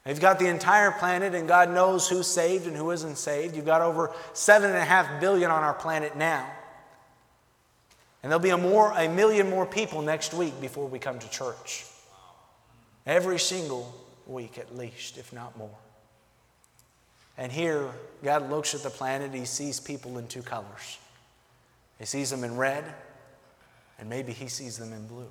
You've 0.07 0.20
got 0.20 0.38
the 0.38 0.46
entire 0.46 0.92
planet, 0.92 1.35
and 1.35 1.48
God 1.48 1.70
knows 1.70 2.09
who's 2.09 2.29
saved 2.29 2.68
and 2.68 2.76
who 2.76 2.92
isn't 2.92 3.18
saved. 3.18 3.57
You've 3.57 3.66
got 3.66 3.83
over 3.83 4.12
seven 4.33 4.70
and 4.70 4.79
a 4.79 4.85
half 4.85 5.20
billion 5.20 5.50
on 5.50 5.64
our 5.64 5.74
planet 5.74 6.16
now. 6.16 6.48
And 8.23 8.31
there'll 8.31 8.43
be 8.43 8.51
a, 8.51 8.59
more, 8.59 8.93
a 8.93 9.09
million 9.09 9.49
more 9.49 9.65
people 9.65 10.03
next 10.03 10.35
week 10.35 10.61
before 10.61 10.87
we 10.87 10.99
come 10.99 11.19
to 11.19 11.31
church. 11.31 11.87
Every 13.07 13.39
single 13.39 13.95
week, 14.27 14.59
at 14.59 14.77
least, 14.77 15.17
if 15.17 15.33
not 15.33 15.57
more. 15.57 15.71
And 17.39 17.51
here, 17.51 17.89
God 18.23 18.51
looks 18.51 18.75
at 18.75 18.83
the 18.83 18.91
planet, 18.91 19.33
He 19.33 19.47
sees 19.47 19.81
people 19.81 20.19
in 20.19 20.27
two 20.27 20.43
colors. 20.43 20.99
He 21.99 22.05
sees 22.05 22.31
them 22.31 22.45
in 22.45 22.57
red, 22.57 22.85
and 23.99 24.11
maybe 24.11 24.33
He 24.33 24.49
sees 24.49 24.77
them 24.77 24.93
in 24.93 25.07
blue. 25.07 25.31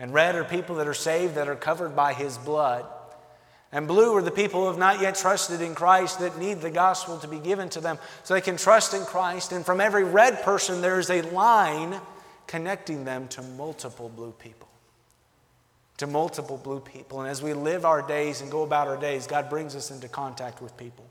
And 0.00 0.12
red 0.12 0.34
are 0.34 0.44
people 0.44 0.76
that 0.76 0.88
are 0.88 0.94
saved, 0.94 1.36
that 1.36 1.48
are 1.48 1.56
covered 1.56 1.94
by 1.94 2.12
His 2.14 2.36
blood. 2.38 2.84
And 3.70 3.86
blue 3.86 4.16
are 4.16 4.22
the 4.22 4.30
people 4.30 4.62
who 4.62 4.66
have 4.68 4.78
not 4.78 5.00
yet 5.00 5.14
trusted 5.14 5.60
in 5.60 5.74
Christ 5.74 6.20
that 6.20 6.38
need 6.38 6.62
the 6.62 6.70
gospel 6.70 7.18
to 7.18 7.28
be 7.28 7.38
given 7.38 7.68
to 7.70 7.80
them 7.80 7.98
so 8.24 8.32
they 8.32 8.40
can 8.40 8.56
trust 8.56 8.94
in 8.94 9.04
Christ. 9.04 9.52
And 9.52 9.64
from 9.64 9.80
every 9.80 10.04
red 10.04 10.42
person, 10.42 10.80
there 10.80 10.98
is 10.98 11.10
a 11.10 11.20
line 11.22 12.00
connecting 12.46 13.04
them 13.04 13.28
to 13.28 13.42
multiple 13.42 14.08
blue 14.08 14.32
people. 14.32 14.68
To 15.98 16.06
multiple 16.06 16.56
blue 16.56 16.80
people. 16.80 17.20
And 17.20 17.28
as 17.28 17.42
we 17.42 17.52
live 17.52 17.84
our 17.84 18.00
days 18.00 18.40
and 18.40 18.50
go 18.50 18.62
about 18.62 18.88
our 18.88 18.96
days, 18.96 19.26
God 19.26 19.50
brings 19.50 19.76
us 19.76 19.90
into 19.90 20.08
contact 20.08 20.62
with 20.62 20.74
people 20.78 21.04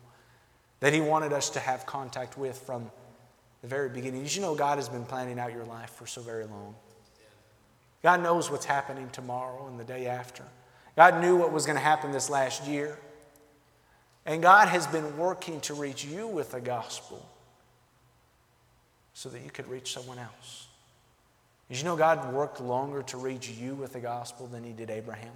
that 0.80 0.94
He 0.94 1.02
wanted 1.02 1.34
us 1.34 1.52
to 1.52 1.60
have 1.60 1.86
contact 1.86 2.38
with 2.38 2.58
from 2.58 2.90
the 3.62 3.68
very 3.68 3.90
beginning. 3.90 4.26
You 4.26 4.42
know 4.42 4.56
God 4.56 4.78
has 4.78 4.90
been 4.90 5.06
planning 5.06 5.38
out 5.40 5.54
your 5.54 5.66
life 5.66 5.92
for 5.92 6.08
so 6.08 6.22
very 6.22 6.46
long? 6.46 6.76
God 8.02 8.24
knows 8.24 8.50
what's 8.50 8.66
happening 8.66 9.10
tomorrow 9.12 9.68
and 9.68 9.80
the 9.80 9.84
day 9.84 10.08
after. 10.08 10.44
God 10.98 11.22
knew 11.22 11.38
what 11.38 11.54
was 11.54 11.66
going 11.66 11.78
to 11.78 11.84
happen 11.84 12.12
this 12.12 12.30
last 12.30 12.66
year. 12.66 12.98
And 14.26 14.42
God 14.42 14.68
has 14.68 14.88
been 14.88 15.16
working 15.16 15.62
to 15.62 15.76
reach 15.76 16.04
you 16.04 16.28
with 16.28 16.52
the 16.52 16.60
gospel 16.60 17.24
so 19.14 19.30
that 19.30 19.42
you 19.42 19.52
could 19.52 19.68
reach 19.70 19.94
someone 19.94 20.18
else. 20.18 20.68
Did 21.70 21.78
you 21.78 21.84
know 21.84 21.96
God 21.96 22.34
worked 22.34 22.60
longer 22.60 23.04
to 23.04 23.18
reach 23.18 23.48
you 23.50 23.76
with 23.76 23.94
the 23.94 24.00
gospel 24.00 24.48
than 24.48 24.64
he 24.64 24.72
did 24.72 24.90
Abraham? 24.90 25.34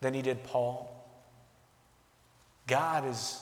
Than 0.00 0.14
he 0.14 0.22
did 0.22 0.42
Paul? 0.44 0.90
God 2.66 3.06
is 3.06 3.40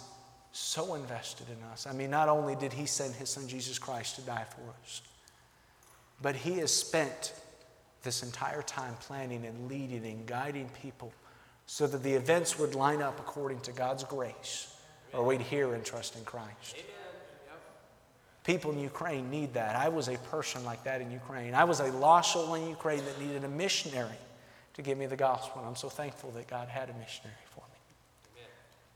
so 0.50 0.94
invested 0.94 1.46
in 1.48 1.62
us. 1.70 1.86
I 1.86 1.92
mean, 1.92 2.10
not 2.10 2.28
only 2.28 2.56
did 2.56 2.72
he 2.72 2.86
send 2.86 3.14
his 3.14 3.30
son 3.30 3.46
Jesus 3.46 3.78
Christ 3.78 4.16
to 4.16 4.22
die 4.22 4.44
for 4.50 4.62
us, 4.82 5.02
but 6.20 6.34
he 6.34 6.58
has 6.58 6.74
spent 6.74 7.32
this 8.02 8.22
entire 8.22 8.62
time 8.62 8.94
planning 9.00 9.44
and 9.46 9.68
leading 9.68 10.04
and 10.04 10.26
guiding 10.26 10.68
people 10.82 11.12
so 11.66 11.86
that 11.86 12.02
the 12.02 12.12
events 12.12 12.58
would 12.58 12.74
line 12.74 13.00
up 13.00 13.18
according 13.20 13.60
to 13.60 13.72
God's 13.72 14.04
grace, 14.04 14.74
or 15.12 15.24
we'd 15.24 15.40
hear 15.40 15.74
and 15.74 15.84
trust 15.84 16.16
in 16.16 16.24
Christ. 16.24 16.76
People 18.44 18.72
in 18.72 18.80
Ukraine 18.80 19.30
need 19.30 19.54
that. 19.54 19.76
I 19.76 19.88
was 19.88 20.08
a 20.08 20.18
person 20.18 20.64
like 20.64 20.82
that 20.84 21.00
in 21.00 21.12
Ukraine. 21.12 21.54
I 21.54 21.64
was 21.64 21.78
a 21.78 21.86
lost 21.92 22.32
soul 22.32 22.54
in 22.54 22.68
Ukraine 22.68 23.04
that 23.04 23.20
needed 23.20 23.44
a 23.44 23.48
missionary 23.48 24.18
to 24.74 24.82
give 24.82 24.98
me 24.98 25.06
the 25.06 25.16
gospel. 25.16 25.60
And 25.60 25.68
I'm 25.68 25.76
so 25.76 25.88
thankful 25.88 26.30
that 26.32 26.48
God 26.48 26.68
had 26.68 26.90
a 26.90 26.94
missionary 26.94 27.36
for 27.50 27.62
me. 27.70 28.42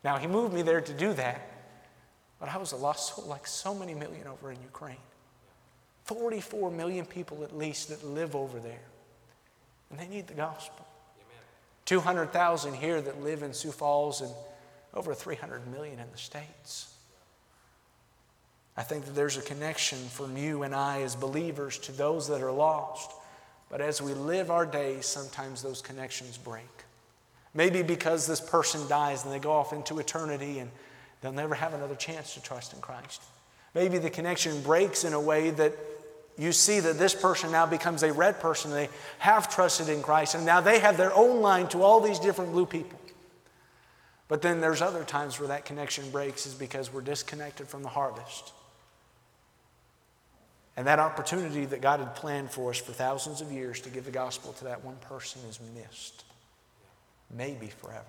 Now, 0.03 0.17
He 0.17 0.27
moved 0.27 0.53
me 0.53 0.63
there 0.63 0.81
to 0.81 0.93
do 0.93 1.13
that, 1.13 1.49
but 2.41 2.49
I 2.49 2.59
was 2.59 2.73
a 2.73 2.77
lost 2.77 3.15
soul 3.15 3.27
like 3.27 3.47
so 3.47 3.73
many 3.73 3.95
million 3.95 4.27
over 4.27 4.51
in 4.51 4.61
Ukraine. 4.63 4.97
44 6.05 6.71
million 6.73 7.07
people 7.07 7.45
at 7.45 7.57
least 7.57 7.89
that 7.89 8.05
live 8.05 8.35
over 8.35 8.59
there. 8.59 8.83
And 9.91 9.99
they 9.99 10.09
need 10.09 10.27
the 10.27 10.35
gospel. 10.35 10.87
200,000 11.85 12.75
here 12.75 13.01
that 13.01 13.23
live 13.23 13.43
in 13.43 13.53
Sioux 13.53 13.71
Falls 13.71 14.21
and 14.21 14.33
over 14.93 15.15
300 15.15 15.71
million 15.71 16.01
in 16.01 16.11
the 16.11 16.19
States. 16.19 16.93
I 18.77 18.83
think 18.83 19.07
that 19.07 19.15
there's 19.15 19.37
a 19.37 19.43
connection 19.43 19.99
from 19.99 20.37
you 20.37 20.63
and 20.63 20.75
I 20.75 21.03
as 21.03 21.15
believers 21.15 21.79
to 21.81 21.93
those 21.93 22.29
that 22.29 22.43
are 22.43 22.53
lost. 22.53 23.13
But 23.71 23.81
as 23.81 24.03
we 24.03 24.13
live 24.15 24.51
our 24.51 24.67
days, 24.67 25.07
sometimes 25.07 25.63
those 25.63 25.81
connections 25.81 26.37
break. 26.37 26.65
Maybe 27.55 27.83
because 27.83 28.27
this 28.27 28.41
person 28.41 28.87
dies 28.89 29.25
and 29.25 29.33
they 29.33 29.39
go 29.39 29.53
off 29.53 29.73
into 29.73 29.99
eternity 29.99 30.59
and 30.59 30.71
they'll 31.21 31.33
never 31.33 31.55
have 31.55 31.73
another 31.73 31.95
chance 31.95 32.35
to 32.35 32.43
trust 32.43 32.75
in 32.75 32.81
Christ. 32.81 33.23
Maybe 33.75 33.99
the 33.99 34.11
connection 34.11 34.61
breaks 34.63 35.05
in 35.05 35.15
a 35.15 35.21
way 35.21 35.51
that 35.51 35.73
you 36.39 36.53
see 36.53 36.81
that 36.81 36.99
this 36.99 37.15
person 37.15 37.51
now 37.51 37.67
becomes 37.67 38.03
a 38.03 38.13
red 38.13 38.41
person. 38.41 38.71
They 38.71 38.91
have 39.19 39.53
trusted 39.53 39.89
in 39.89 40.03
Christ, 40.03 40.35
and 40.35 40.45
now 40.45 40.61
they 40.61 40.79
have 40.79 40.97
their 40.97 41.15
own 41.15 41.41
line 41.41 41.69
to 41.69 41.83
all 41.83 42.01
these 42.01 42.19
different 42.19 42.53
blue 42.53 42.67
people. 42.67 42.99
But 44.29 44.43
then 44.43 44.61
there's 44.61 44.83
other 44.83 45.05
times 45.05 45.39
where 45.39 45.49
that 45.49 45.65
connection 45.65 46.11
breaks 46.11 46.47
is 46.47 46.55
because 46.55 46.93
we're 46.93 47.01
disconnected 47.01 47.69
from 47.69 47.83
the 47.83 47.89
harvest. 47.89 48.53
And 50.77 50.87
that 50.87 50.99
opportunity 50.99 51.65
that 51.65 51.81
God 51.81 52.01
had 52.01 52.15
planned 52.15 52.51
for 52.51 52.71
us 52.71 52.79
for 52.79 52.93
thousands 52.93 53.41
of 53.41 53.51
years 53.51 53.81
to 53.83 53.89
give 53.89 54.05
the 54.05 54.11
gospel 54.11 54.53
to 54.55 54.65
that 54.65 54.85
one 54.85 54.97
person 54.97 55.41
is 55.49 55.59
missed. 55.75 56.25
Maybe 57.35 57.69
forever. 57.69 58.05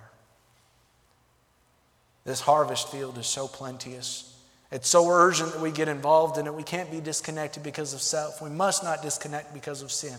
This 2.25 2.41
harvest 2.41 2.91
field 2.91 3.17
is 3.17 3.25
so 3.25 3.47
plenteous. 3.47 4.37
It's 4.71 4.89
so 4.89 5.08
urgent 5.10 5.53
that 5.53 5.62
we 5.62 5.71
get 5.71 5.88
involved 5.88 6.38
in 6.38 6.45
it. 6.45 6.53
We 6.53 6.63
can't 6.63 6.91
be 6.91 6.99
disconnected 6.99 7.63
because 7.63 7.93
of 7.93 8.01
self. 8.01 8.41
We 8.41 8.49
must 8.49 8.84
not 8.84 9.01
disconnect 9.01 9.53
because 9.53 9.82
of 9.82 9.91
sin. 9.91 10.17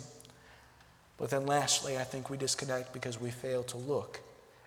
But 1.19 1.31
then, 1.31 1.47
lastly, 1.47 1.99
I 1.99 2.05
think 2.05 2.31
we 2.31 2.37
disconnect 2.37 2.93
because 2.93 3.21
we 3.21 3.31
fail 3.31 3.63
to 3.65 3.77
look 3.77 4.21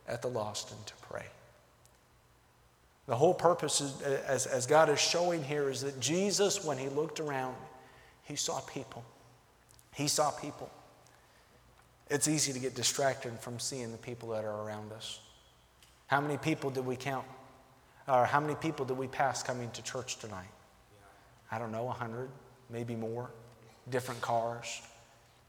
at 0.08 0.22
the 0.22 0.28
lost 0.28 0.72
and 0.72 0.86
to 0.86 0.94
pray. 1.02 1.26
The 3.08 3.15
whole 3.15 3.34
purpose, 3.34 3.82
is, 3.82 4.02
as, 4.02 4.46
as 4.46 4.67
God 4.67 4.89
is 4.89 5.00
showing 5.00 5.44
here, 5.44 5.70
is 5.70 5.82
that 5.82 6.00
Jesus, 6.00 6.63
when 6.63 6.78
he 6.78 6.89
looked 6.89 7.20
around, 7.20 7.56
he 8.24 8.36
saw 8.36 8.60
people. 8.62 9.04
He 9.96 10.08
saw 10.08 10.30
people. 10.32 10.70
It's 12.10 12.28
easy 12.28 12.54
to 12.54 12.60
get 12.60 12.76
distracted 12.76 13.39
from 13.39 13.58
seeing 13.58 13.91
the 13.91 13.98
people 13.98 14.30
that 14.30 14.44
are 14.44 14.63
around 14.63 14.91
us. 14.91 15.20
How 16.08 16.22
many 16.22 16.38
people 16.38 16.70
did 16.70 16.86
we 16.86 16.98
count? 16.98 17.26
Or 18.12 18.26
how 18.26 18.41
many 18.41 18.56
people 18.56 18.86
did 18.86 18.97
we 18.97 19.08
pass 19.08 19.41
coming 19.41 19.71
to 19.71 19.82
church 19.82 20.17
tonight? 20.17 20.52
I 21.50 21.58
don't 21.58 21.71
know, 21.71 21.86
100, 21.86 22.30
maybe 22.69 22.93
more. 22.93 23.32
Different 23.89 24.19
cars. 24.19 24.82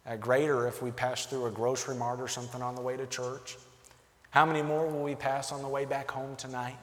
Uh, 0.07 0.15
greater 0.17 0.69
if 0.69 0.81
we 0.81 0.93
pass 0.93 1.27
through 1.27 1.47
a 1.47 1.51
grocery 1.51 1.97
mart 1.97 2.21
or 2.21 2.29
something 2.29 2.63
on 2.63 2.77
the 2.77 2.81
way 2.81 2.97
to 2.97 3.07
church. 3.07 3.57
How 4.31 4.47
many 4.47 4.63
more 4.63 4.87
will 4.87 5.03
we 5.03 5.17
pass 5.17 5.51
on 5.51 5.61
the 5.63 5.69
way 5.69 5.85
back 5.85 6.11
home 6.11 6.37
tonight? 6.37 6.77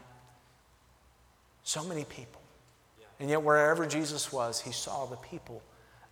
So 1.64 1.84
many 1.86 2.04
people. 2.04 2.42
And 3.20 3.30
yet, 3.30 3.42
wherever 3.42 3.86
Jesus 3.86 4.32
was, 4.32 4.60
he 4.60 4.72
saw 4.72 5.06
the 5.06 5.18
people 5.18 5.62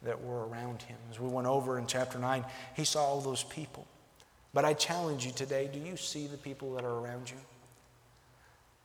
that 0.03 0.21
were 0.21 0.47
around 0.47 0.81
him. 0.81 0.97
As 1.11 1.19
we 1.19 1.27
went 1.27 1.47
over 1.47 1.77
in 1.77 1.87
chapter 1.87 2.17
9, 2.17 2.45
he 2.75 2.85
saw 2.85 3.03
all 3.03 3.21
those 3.21 3.43
people. 3.43 3.85
But 4.53 4.63
I 4.65 4.73
challenge 4.73 5.25
you 5.25 5.31
today 5.31 5.69
do 5.71 5.79
you 5.79 5.97
see 5.97 6.27
the 6.27 6.37
people 6.37 6.73
that 6.75 6.85
are 6.85 6.99
around 6.99 7.29
you? 7.29 7.37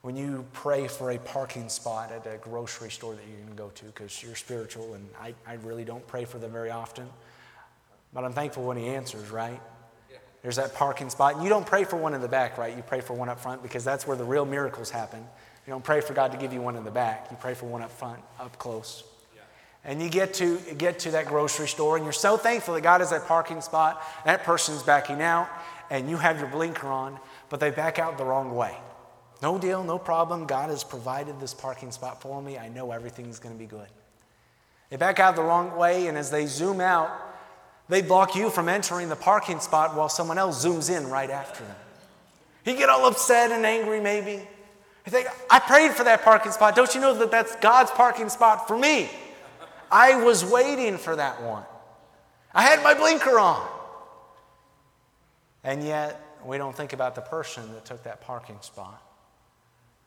When 0.03 0.17
you 0.17 0.45
pray 0.53 0.89
for 0.89 1.13
a 1.13 1.19
parking 1.19 1.69
spot 1.69 2.11
at 2.13 2.27
a 2.27 2.37
grocery 2.37 2.91
store 2.91 3.15
that 3.15 3.25
going 3.25 3.49
to 3.49 3.55
go 3.55 3.69
to 3.69 3.85
because 3.85 4.23
you're 4.23 4.35
spiritual, 4.35 4.95
and 4.95 5.09
I, 5.21 5.35
I 5.47 5.55
really 5.55 5.85
don't 5.85 6.07
pray 6.09 6.25
for 6.25 6.39
them 6.39 6.53
very 6.53 6.71
often, 6.71 7.09
but 8.13 8.25
I'm 8.25 8.33
thankful 8.33 8.65
when 8.65 8.77
he 8.77 8.89
answers, 8.89 9.31
right? 9.31 9.61
There's 10.43 10.57
that 10.57 10.75
parking 10.75 11.09
spot. 11.09 11.35
And 11.35 11.45
you 11.45 11.49
don't 11.49 11.65
pray 11.65 11.85
for 11.85 11.97
one 11.97 12.15
in 12.15 12.21
the 12.21 12.29
back, 12.29 12.59
right? 12.59 12.77
You 12.77 12.83
pray 12.83 13.01
for 13.01 13.15
one 13.15 13.29
up 13.29 13.39
front 13.39 13.63
because 13.63 13.85
that's 13.85 14.07
where 14.07 14.17
the 14.17 14.25
real 14.25 14.45
miracles 14.45 14.91
happen. 14.91 15.21
You 15.21 15.71
don't 15.71 15.85
pray 15.85 16.01
for 16.01 16.15
God 16.15 16.33
to 16.33 16.39
give 16.39 16.53
you 16.53 16.61
one 16.61 16.75
in 16.75 16.83
the 16.85 16.91
back. 16.91 17.29
You 17.31 17.37
pray 17.41 17.55
for 17.55 17.67
one 17.67 17.83
up 17.83 17.93
front, 17.93 18.21
up 18.41 18.59
close. 18.59 19.05
And 19.85 20.03
you 20.03 20.09
get 20.09 20.35
to, 20.35 20.59
get 20.79 21.01
to 21.01 21.13
that 21.13 21.27
grocery 21.27 21.69
store, 21.69 21.97
and 21.97 22.05
you're 22.05 22.13
so 22.13 22.37
thankful 22.37 22.75
that 22.75 22.83
God 22.83 23.01
has 23.01 23.11
that 23.11 23.27
parking 23.27 23.61
spot. 23.61 24.03
That 24.25 24.45
person's 24.45 24.83
backing 24.83 25.23
out, 25.23 25.49
and 25.91 26.11
you 26.11 26.17
have 26.17 26.39
your 26.39 26.49
blinker 26.49 26.87
on, 26.87 27.19
but 27.49 27.61
they 27.61 27.71
back 27.71 27.99
out 27.99 28.19
the 28.19 28.25
wrong 28.25 28.55
way. 28.55 28.77
No 29.43 29.59
deal, 29.59 29.83
no 29.83 29.99
problem. 29.99 30.47
God 30.47 30.71
has 30.71 30.85
provided 30.85 31.41
this 31.41 31.53
parking 31.53 31.91
spot 31.91 32.23
for 32.23 32.41
me. 32.41 32.57
I 32.57 32.69
know 32.69 32.93
everything's 32.93 33.41
going 33.41 33.55
to 33.55 33.59
be 33.59 33.67
good. 33.67 33.89
They 34.89 34.97
back 34.97 35.19
out 35.19 35.35
the 35.35 35.43
wrong 35.43 35.77
way, 35.77 36.07
and 36.07 36.17
as 36.17 36.31
they 36.31 36.47
zoom 36.47 36.81
out, 36.81 37.11
they 37.89 38.03
block 38.03 38.37
you 38.37 38.51
from 38.51 38.69
entering 38.69 39.09
the 39.09 39.17
parking 39.17 39.59
spot 39.59 39.97
while 39.97 40.09
someone 40.09 40.39
else 40.39 40.65
zooms 40.65 40.97
in 40.97 41.09
right 41.11 41.29
after 41.29 41.65
them. 41.65 41.77
You 42.65 42.77
get 42.77 42.89
all 42.89 43.07
upset 43.07 43.51
and 43.51 43.67
angry, 43.67 44.01
maybe. 44.01 44.47
You 45.05 45.11
think, 45.11 45.27
I 45.51 45.59
prayed 45.59 45.93
for 45.93 46.05
that 46.05 46.23
parking 46.23 46.53
spot. 46.53 46.77
Don't 46.77 46.95
you 46.95 47.01
know 47.01 47.13
that 47.15 47.33
that's 47.33 47.57
God's 47.57 47.91
parking 47.91 48.29
spot 48.29 48.69
for 48.69 48.79
me? 48.79 49.11
I 49.91 50.23
was 50.23 50.45
waiting 50.45 50.97
for 50.97 51.17
that 51.17 51.43
one. 51.43 51.65
I 52.55 52.63
had 52.63 52.83
my 52.85 52.95
blinker 52.95 53.39
on. 53.39 53.67
And 55.65 55.83
yet, 55.83 56.21
we 56.45 56.59
don't 56.59 56.77
think 56.77 56.93
about 56.93 57.17
the 57.17 57.21
person 57.23 57.73
that 57.73 57.85
took 57.85 58.05
that 58.05 58.21
parking 58.21 58.59
spot. 58.61 59.03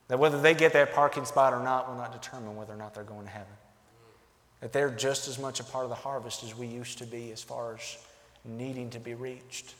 That 0.08 0.18
whether 0.18 0.40
they 0.40 0.54
get 0.54 0.72
that 0.74 0.92
parking 0.92 1.24
spot 1.24 1.52
or 1.52 1.62
not 1.62 1.88
will 1.88 1.96
not 1.96 2.12
determine 2.12 2.56
whether 2.56 2.72
or 2.72 2.76
not 2.76 2.94
they're 2.94 3.04
going 3.04 3.24
to 3.24 3.30
heaven. 3.30 3.52
That 4.60 4.72
they're 4.72 4.90
just 4.90 5.28
as 5.28 5.38
much 5.38 5.60
a 5.60 5.64
part 5.64 5.84
of 5.84 5.90
the 5.90 5.96
harvest 5.96 6.44
as 6.44 6.56
we 6.56 6.66
used 6.66 6.98
to 6.98 7.06
be 7.06 7.32
as 7.32 7.42
far 7.42 7.74
as 7.74 7.98
needing 8.44 8.90
to 8.90 9.00
be 9.00 9.14
reached. 9.14 9.74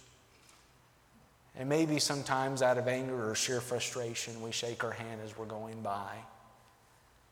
And 1.59 1.69
maybe 1.69 1.99
sometimes 1.99 2.61
out 2.61 2.77
of 2.77 2.87
anger 2.87 3.31
or 3.31 3.35
sheer 3.35 3.61
frustration, 3.61 4.43
we 4.43 4.53
shake 4.53 4.85
our 4.85 4.91
hand 4.91 5.21
as 5.25 5.39
we're 5.39 5.47
going 5.47 5.81
by. 5.81 6.13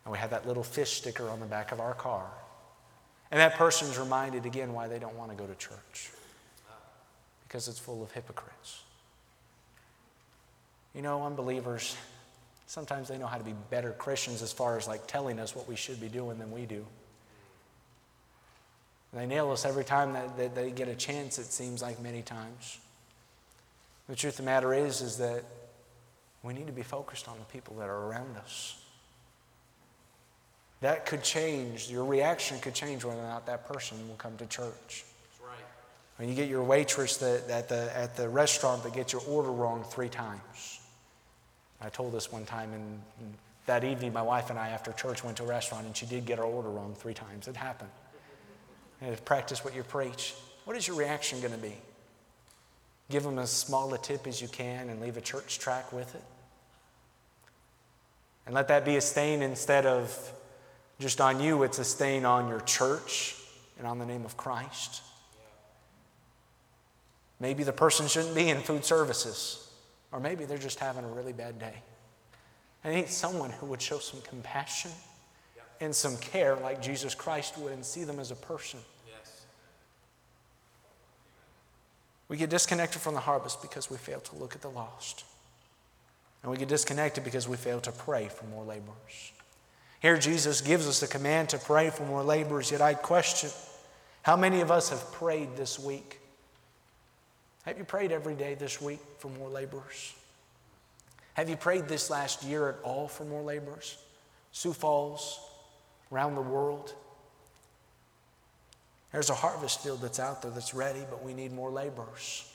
And 0.05 0.13
we 0.13 0.19
have 0.19 0.31
that 0.31 0.47
little 0.47 0.63
fish 0.63 0.93
sticker 0.93 1.29
on 1.29 1.41
the 1.41 1.47
back 1.47 1.73
of 1.73 1.81
our 1.81 1.95
car. 1.95 2.27
And 3.31 3.41
that 3.41 3.57
person's 3.57 3.99
reminded 3.99 4.47
again 4.47 4.73
why 4.73 4.89
they 4.89 4.99
don't 4.99 5.17
want 5.17 5.31
to 5.31 5.37
go 5.37 5.47
to 5.47 5.55
church 5.57 6.11
because 7.43 7.69
it's 7.69 7.79
full 7.79 8.03
of 8.03 8.11
hypocrites. 8.13 8.83
You 10.95 11.03
know, 11.03 11.25
unbelievers, 11.25 11.97
sometimes 12.67 13.09
they 13.09 13.19
know 13.19 13.27
how 13.27 13.39
to 13.39 13.45
be 13.45 13.55
better 13.71 13.93
Christians 13.93 14.43
as 14.43 14.53
far 14.53 14.77
as 14.77 14.87
like 14.87 15.07
telling 15.07 15.39
us 15.39 15.55
what 15.55 15.69
we 15.69 15.77
should 15.77 16.01
be 16.01 16.09
doing 16.09 16.39
than 16.39 16.51
we 16.51 16.67
do. 16.67 16.85
And 19.13 19.21
they 19.23 19.27
nail 19.27 19.53
us 19.53 19.65
every 19.65 19.85
time 19.85 20.13
that, 20.15 20.37
that 20.39 20.55
they 20.55 20.71
get 20.71 20.89
a 20.89 20.95
chance, 20.95 21.39
it 21.39 21.47
seems 21.47 21.83
like 21.83 22.03
many 22.03 22.23
times. 22.23 22.79
The 24.09 24.17
truth 24.17 24.35
of 24.35 24.39
the 24.39 24.43
matter 24.43 24.75
is, 24.75 25.01
is 25.01 25.19
that 25.19 25.45
we 26.43 26.53
need 26.53 26.67
to 26.67 26.73
be 26.73 26.83
focused 26.83 27.29
on 27.29 27.39
the 27.39 27.45
people 27.45 27.77
that 27.77 27.89
are 27.89 28.07
around 28.09 28.37
us. 28.37 28.77
That 30.81 31.07
could 31.07 31.23
change, 31.23 31.91
your 31.91 32.05
reaction 32.05 32.59
could 32.61 32.75
change 32.75 33.05
whether 33.05 33.21
or 33.21 33.29
not 33.29 33.47
that 33.47 33.67
person 33.67 34.07
will 34.09 34.17
come 34.17 34.37
to 34.37 34.47
church. 34.47 35.05
Right. 35.43 35.57
When 36.17 36.29
you 36.29 36.35
get 36.35 36.49
your 36.49 36.63
waitress 36.63 37.17
that, 37.19 37.49
at, 37.49 37.69
the, 37.69 37.97
at 37.97 38.17
the 38.17 38.29
restaurant 38.29 38.83
that 38.83 38.93
gets 38.93 39.13
your 39.13 39.23
order 39.27 39.51
wrong 39.51 39.85
three 39.85 40.11
times. 40.11 40.81
I 41.85 41.91
told 41.91 42.13
this 42.13 42.33
one 42.33 42.47
time, 42.47 42.73
and 42.73 43.35
that 43.67 43.85
evening, 43.85 44.13
my 44.13 44.23
wife 44.23 44.51
and 44.51 44.59
I, 44.59 44.69
after 44.69 44.93
church, 44.93 45.23
went 45.23 45.37
to 45.37 45.45
a 45.45 45.47
restaurant, 45.47 45.87
and 45.87 45.97
she 45.97 46.07
did 46.07 46.25
get 46.25 46.39
our 46.39 46.45
order 46.45 46.71
wrong 46.71 46.95
three 46.97 47.15
times. 47.15 47.47
It 47.47 47.57
happened. 47.57 47.91
And 49.01 49.13
if 49.13 49.25
practice 49.25 49.65
what 49.65 49.75
you 49.75 49.83
preach. 49.83 50.35
What 50.65 50.77
is 50.77 50.89
your 50.89 50.97
reaction 50.97 51.41
going 51.41 51.53
to 51.53 51.59
be? 51.59 51.75
Give 53.11 53.23
them 53.23 53.39
as 53.39 53.51
small 53.51 53.93
a 53.93 53.99
tip 53.99 54.27
as 54.27 54.41
you 54.41 54.49
can 54.49 54.89
and 54.89 55.01
leave 55.01 55.17
a 55.17 55.21
church 55.21 55.59
track 55.59 55.93
with 55.93 56.15
it? 56.15 56.23
And 58.47 58.55
let 58.55 58.69
that 58.69 58.85
be 58.85 58.97
a 58.97 59.01
stain 59.01 59.43
instead 59.43 59.85
of 59.85 60.33
just 60.99 61.21
on 61.21 61.41
you, 61.41 61.63
it's 61.65 61.79
a 61.79 61.85
stain 61.85 62.25
on 62.25 62.49
your 62.49 62.61
church 62.61 63.37
and 63.79 63.87
on 63.87 63.99
the 63.99 64.07
name 64.07 64.25
of 64.25 64.37
Christ. 64.37 65.03
Maybe 67.41 67.65
the 67.65 67.73
person 67.73 68.07
shouldn't 68.07 68.35
be 68.35 68.49
in 68.49 68.61
food 68.61 68.85
services, 68.85 69.64
or 70.15 70.21
maybe 70.21 70.45
they're 70.45 70.57
just 70.57 70.79
having 70.79 71.05
a 71.05 71.09
really 71.09 71.33
bad 71.33 71.59
day. 71.59 71.75
I 72.85 72.95
need 72.95 73.09
someone 73.09 73.51
who 73.51 73.67
would 73.67 73.83
show 73.83 73.99
some 73.99 74.21
compassion 74.21 74.93
and 75.81 75.93
some 75.93 76.17
care 76.19 76.55
like 76.55 76.81
Jesus 76.81 77.17
Christ 77.17 77.59
would 77.59 77.73
and 77.73 77.85
see 77.85 78.05
them 78.05 78.21
as 78.21 78.31
a 78.31 78.37
person. 78.37 78.79
We 82.29 82.37
get 82.37 82.49
disconnected 82.49 83.03
from 83.03 83.15
the 83.15 83.21
harvest 83.21 83.61
because 83.61 83.91
we 83.91 83.97
fail 83.97 84.21
to 84.21 84.37
look 84.37 84.55
at 84.55 84.63
the 84.63 84.71
lost. 84.71 85.25
And 86.43 86.53
we 86.53 86.59
get 86.59 86.69
disconnected 86.69 87.25
because 87.25 87.49
we 87.49 87.57
fail 87.57 87.81
to 87.81 87.91
pray 87.91 88.29
for 88.29 88.45
more 88.47 88.65
laborers. 88.65 89.33
Here, 90.01 90.17
Jesus 90.17 90.61
gives 90.61 90.87
us 90.87 91.01
the 91.01 91.09
command 91.09 91.49
to 91.49 91.59
pray 91.59 91.91
for 91.91 92.05
more 92.05 92.23
laborers, 92.23 92.71
yet 92.71 92.81
I 92.81 92.95
question 92.95 93.51
how 94.23 94.37
many 94.37 94.61
of 94.61 94.71
us 94.71 94.91
have 94.91 95.13
prayed 95.13 95.57
this 95.57 95.79
week? 95.79 96.21
Have 97.65 97.79
you 97.79 97.85
prayed 97.85 98.13
every 98.13 98.35
day 98.35 98.55
this 98.55 98.81
week 98.81 99.01
for 99.19 99.29
more 99.29 99.49
laborers? 99.49 100.15
Have 101.35 101.49
you 101.49 101.57
prayed 101.57 101.89
this 101.89 102.11
last 102.11 102.45
year 102.45 102.69
at 102.69 102.77
all 102.83 103.09
for 103.09 103.25
more 103.25 103.43
laborers? 103.43 103.97
Sioux 104.53 104.73
Falls, 104.73 105.41
around 106.13 106.35
the 106.35 106.43
world? 106.43 106.95
There's 109.13 109.31
a 109.31 109.35
harvest 109.35 109.83
field 109.83 110.01
that's 110.03 110.21
out 110.21 110.43
there 110.43 110.51
that's 110.51 110.75
ready, 110.75 111.03
but 111.09 111.23
we 111.25 111.35
need 111.35 111.53
more 111.53 111.71
laborers. 111.71 112.51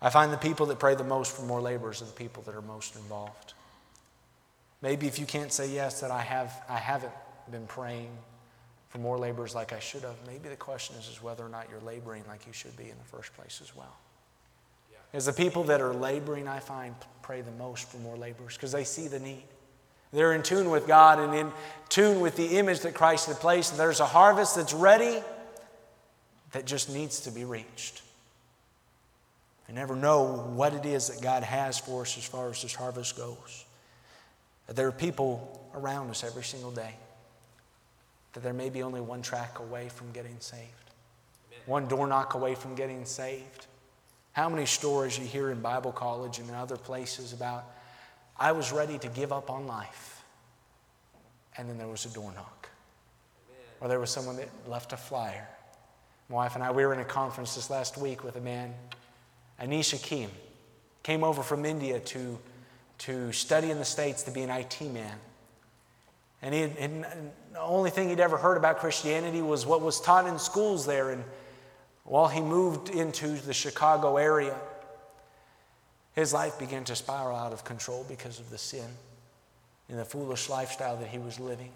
I 0.00 0.10
find 0.10 0.32
the 0.32 0.36
people 0.36 0.66
that 0.66 0.78
pray 0.78 0.94
the 0.94 1.04
most 1.04 1.34
for 1.34 1.42
more 1.42 1.60
laborers 1.60 2.02
are 2.02 2.06
the 2.06 2.12
people 2.12 2.42
that 2.44 2.54
are 2.54 2.62
most 2.62 2.94
involved. 2.94 3.54
Maybe 4.82 5.06
if 5.06 5.18
you 5.18 5.26
can't 5.26 5.52
say 5.52 5.68
yes, 5.70 6.00
that 6.00 6.10
I, 6.10 6.20
have, 6.20 6.62
I 6.68 6.76
haven't 6.76 7.12
been 7.50 7.66
praying 7.66 8.10
for 8.94 9.00
more 9.00 9.18
laborers 9.18 9.56
like 9.56 9.72
I 9.72 9.80
should 9.80 10.02
have, 10.02 10.14
maybe 10.24 10.48
the 10.48 10.54
question 10.54 10.94
is, 10.94 11.08
is 11.08 11.20
whether 11.20 11.44
or 11.44 11.48
not 11.48 11.66
you're 11.68 11.80
laboring 11.80 12.22
like 12.28 12.46
you 12.46 12.52
should 12.52 12.76
be 12.76 12.84
in 12.84 12.96
the 12.96 13.16
first 13.16 13.34
place 13.34 13.58
as 13.60 13.74
well. 13.74 13.96
Yeah. 14.88 14.98
As 15.12 15.26
the 15.26 15.32
people 15.32 15.64
that 15.64 15.80
are 15.80 15.92
laboring, 15.92 16.46
I 16.46 16.60
find, 16.60 16.94
pray 17.20 17.40
the 17.40 17.50
most 17.50 17.90
for 17.90 17.96
more 17.96 18.16
laborers 18.16 18.54
because 18.54 18.70
they 18.70 18.84
see 18.84 19.08
the 19.08 19.18
need. 19.18 19.42
They're 20.12 20.32
in 20.32 20.44
tune 20.44 20.70
with 20.70 20.86
God 20.86 21.18
and 21.18 21.34
in 21.34 21.50
tune 21.88 22.20
with 22.20 22.36
the 22.36 22.56
image 22.56 22.80
that 22.80 22.94
Christ 22.94 23.26
had 23.26 23.38
placed. 23.38 23.72
And 23.72 23.80
there's 23.80 23.98
a 23.98 24.06
harvest 24.06 24.54
that's 24.54 24.72
ready 24.72 25.18
that 26.52 26.64
just 26.64 26.88
needs 26.88 27.18
to 27.22 27.32
be 27.32 27.44
reached. 27.44 28.00
I 29.68 29.72
never 29.72 29.96
know 29.96 30.52
what 30.54 30.72
it 30.72 30.86
is 30.86 31.08
that 31.08 31.20
God 31.20 31.42
has 31.42 31.80
for 31.80 32.02
us 32.02 32.16
as 32.16 32.24
far 32.24 32.48
as 32.48 32.62
this 32.62 32.76
harvest 32.76 33.16
goes. 33.16 33.64
There 34.68 34.86
are 34.86 34.92
people 34.92 35.68
around 35.74 36.10
us 36.10 36.22
every 36.22 36.44
single 36.44 36.70
day 36.70 36.94
that 38.34 38.42
there 38.42 38.52
may 38.52 38.68
be 38.68 38.82
only 38.82 39.00
one 39.00 39.22
track 39.22 39.58
away 39.58 39.88
from 39.88 40.12
getting 40.12 40.36
saved, 40.40 40.90
Amen. 41.50 41.62
one 41.66 41.88
door 41.88 42.06
knock 42.06 42.34
away 42.34 42.54
from 42.54 42.74
getting 42.74 43.04
saved. 43.04 43.66
How 44.32 44.48
many 44.48 44.66
stories 44.66 45.18
you 45.18 45.24
hear 45.24 45.50
in 45.50 45.60
Bible 45.60 45.92
college 45.92 46.40
and 46.40 46.48
in 46.48 46.54
other 46.54 46.76
places 46.76 47.32
about 47.32 47.64
I 48.36 48.52
was 48.52 48.72
ready 48.72 48.98
to 48.98 49.08
give 49.08 49.32
up 49.32 49.50
on 49.50 49.66
life. 49.66 50.22
And 51.56 51.68
then 51.68 51.78
there 51.78 51.88
was 51.88 52.04
a 52.04 52.08
door 52.08 52.32
knock. 52.34 52.68
Or 53.80 53.88
there 53.88 54.00
was 54.00 54.10
someone 54.10 54.36
that 54.36 54.48
left 54.66 54.92
a 54.92 54.96
flyer. 54.96 55.46
My 56.28 56.36
wife 56.36 56.54
and 56.54 56.64
I, 56.64 56.72
we 56.72 56.84
were 56.84 56.94
in 56.94 57.00
a 57.00 57.04
conference 57.04 57.54
this 57.54 57.70
last 57.70 57.96
week 57.96 58.24
with 58.24 58.36
a 58.36 58.40
man, 58.40 58.74
Anish 59.60 59.94
Akim, 59.94 60.30
came 61.02 61.22
over 61.22 61.42
from 61.42 61.64
India 61.64 62.00
to, 62.00 62.38
to 62.98 63.30
study 63.30 63.70
in 63.70 63.78
the 63.78 63.84
States 63.84 64.22
to 64.24 64.30
be 64.30 64.42
an 64.42 64.50
IT 64.50 64.80
man. 64.80 65.16
And, 66.44 66.52
he, 66.52 66.62
and 66.78 67.06
the 67.52 67.60
only 67.60 67.88
thing 67.88 68.10
he'd 68.10 68.20
ever 68.20 68.36
heard 68.36 68.58
about 68.58 68.76
Christianity 68.76 69.40
was 69.40 69.64
what 69.64 69.80
was 69.80 69.98
taught 69.98 70.26
in 70.26 70.38
schools 70.38 70.84
there. 70.84 71.08
And 71.08 71.24
while 72.04 72.28
he 72.28 72.42
moved 72.42 72.90
into 72.90 73.28
the 73.28 73.54
Chicago 73.54 74.18
area, 74.18 74.54
his 76.12 76.34
life 76.34 76.58
began 76.58 76.84
to 76.84 76.94
spiral 76.96 77.34
out 77.34 77.54
of 77.54 77.64
control 77.64 78.04
because 78.10 78.40
of 78.40 78.50
the 78.50 78.58
sin 78.58 78.86
and 79.88 79.98
the 79.98 80.04
foolish 80.04 80.50
lifestyle 80.50 80.98
that 80.98 81.08
he 81.08 81.18
was 81.18 81.40
living. 81.40 81.70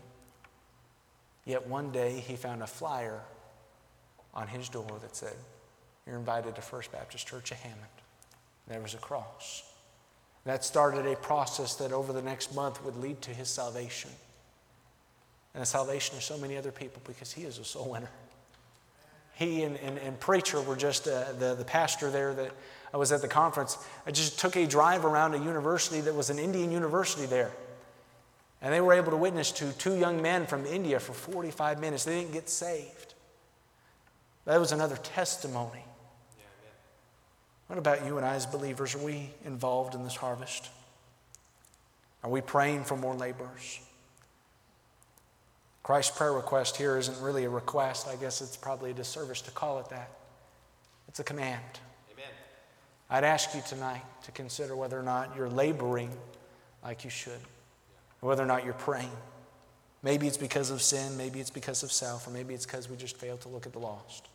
Yet 1.47 1.67
one 1.67 1.91
day 1.91 2.21
he 2.21 2.37
found 2.37 2.63
a 2.63 2.67
flyer 2.67 3.23
on 4.35 4.49
his 4.49 4.69
door 4.69 4.99
that 5.01 5.17
said, 5.17 5.35
You're 6.07 6.19
invited 6.19 6.57
to 6.57 6.61
First 6.61 6.93
Baptist 6.93 7.27
Church 7.27 7.53
of 7.53 7.57
Hammond. 7.57 7.87
There 8.67 8.83
was 8.83 8.93
a 8.93 8.99
cross. 8.99 9.63
That 10.45 10.63
started 10.63 11.07
a 11.07 11.17
process 11.17 11.75
that 11.77 11.91
over 11.91 12.13
the 12.13 12.21
next 12.21 12.55
month 12.55 12.85
would 12.85 12.97
lead 12.97 13.23
to 13.23 13.31
his 13.31 13.49
salvation 13.49 14.11
and 15.55 15.63
the 15.63 15.67
salvation 15.67 16.17
of 16.17 16.23
so 16.23 16.39
many 16.39 16.57
other 16.57 16.73
people 16.73 17.03
because 17.07 17.33
he 17.33 17.43
is 17.43 17.59
a 17.59 17.65
soul 17.65 17.91
winner. 17.91 18.11
He 19.35 19.63
and, 19.63 19.77
and, 19.79 19.99
and 19.99 20.19
preacher 20.19 20.61
were 20.61 20.77
just 20.77 21.07
uh, 21.07 21.33
the, 21.39 21.55
the 21.55 21.65
pastor 21.65 22.11
there 22.11 22.35
that 22.35 22.51
I 22.93 22.97
was 22.97 23.13
at 23.13 23.23
the 23.23 23.29
conference. 23.29 23.79
I 24.07 24.11
just 24.11 24.39
took 24.39 24.57
a 24.57 24.67
drive 24.67 25.05
around 25.05 25.35
a 25.35 25.39
university 25.39 26.01
that 26.01 26.15
was 26.15 26.31
an 26.31 26.39
Indian 26.39 26.73
university 26.73 27.27
there. 27.27 27.53
And 28.61 28.75
they 28.75 28.81
were 28.81 28.95
able 28.95 29.13
to 29.13 29.17
witness 29.17 29.53
to 29.53 29.73
two 29.73 29.97
young 29.97 30.21
men 30.21 30.47
from 30.47 30.67
India 30.67 30.99
for 30.99 31.13
45 31.13 31.81
minutes. 31.81 32.05
They 32.05 32.21
didn't 32.21 32.33
get 32.33 32.49
saved. 32.49 33.15
That 34.45 34.59
was 34.59 34.73
another 34.73 34.97
testimony. 34.97 35.85
what 37.69 37.79
about 37.79 38.05
you 38.07 38.17
and 38.17 38.27
I 38.27 38.35
as 38.35 38.47
believers? 38.47 38.95
Are 38.95 39.05
we 39.05 39.31
involved 39.45 39.95
in 39.95 40.03
this 40.03 40.17
harvest? 40.17 40.71
Are 42.25 42.31
we 42.31 42.41
praying 42.41 42.85
for 42.85 42.97
more 42.97 43.15
laborers? 43.15 43.79
Christ's 45.83 46.17
prayer 46.17 46.33
request 46.33 46.77
here 46.77 46.99
isn't 46.99 47.21
really 47.21 47.45
a 47.45 47.49
request. 47.49 48.09
I 48.09 48.17
guess 48.17 48.41
it's 48.41 48.57
probably 48.57 48.91
a 48.91 48.95
disservice 48.95 49.41
to 49.43 49.51
call 49.51 49.79
it 49.81 49.89
that. 49.89 50.11
It's 51.09 51.21
a 51.21 51.25
command. 51.25 51.63
Amen. 52.13 52.31
I'd 53.09 53.25
ask 53.25 53.55
you 53.55 53.63
tonight 53.67 54.03
to 54.25 54.33
consider 54.33 54.77
whether 54.77 54.99
or 54.99 55.03
not 55.03 55.35
you're 55.37 55.49
laboring 55.49 56.11
like 56.85 57.05
you 57.05 57.11
should, 57.11 57.41
whether 58.21 58.43
or 58.43 58.47
not 58.47 58.65
you're 58.65 58.75
praying. 58.75 59.11
Maybe 60.03 60.29
it's 60.29 60.37
because 60.37 60.71
of 60.71 60.81
sin, 60.81 61.17
maybe 61.17 61.41
it's 61.41 61.51
because 61.51 61.83
of 61.83 61.91
self, 61.91 62.27
or 62.27 62.31
maybe 62.31 62.55
it's 62.55 62.67
because 62.67 62.89
we 62.89 62.97
just 62.97 63.17
fail 63.17 63.37
to 63.39 63.49
look 63.49 63.67
at 63.67 63.73
the 63.73 63.79
lost. 63.79 64.29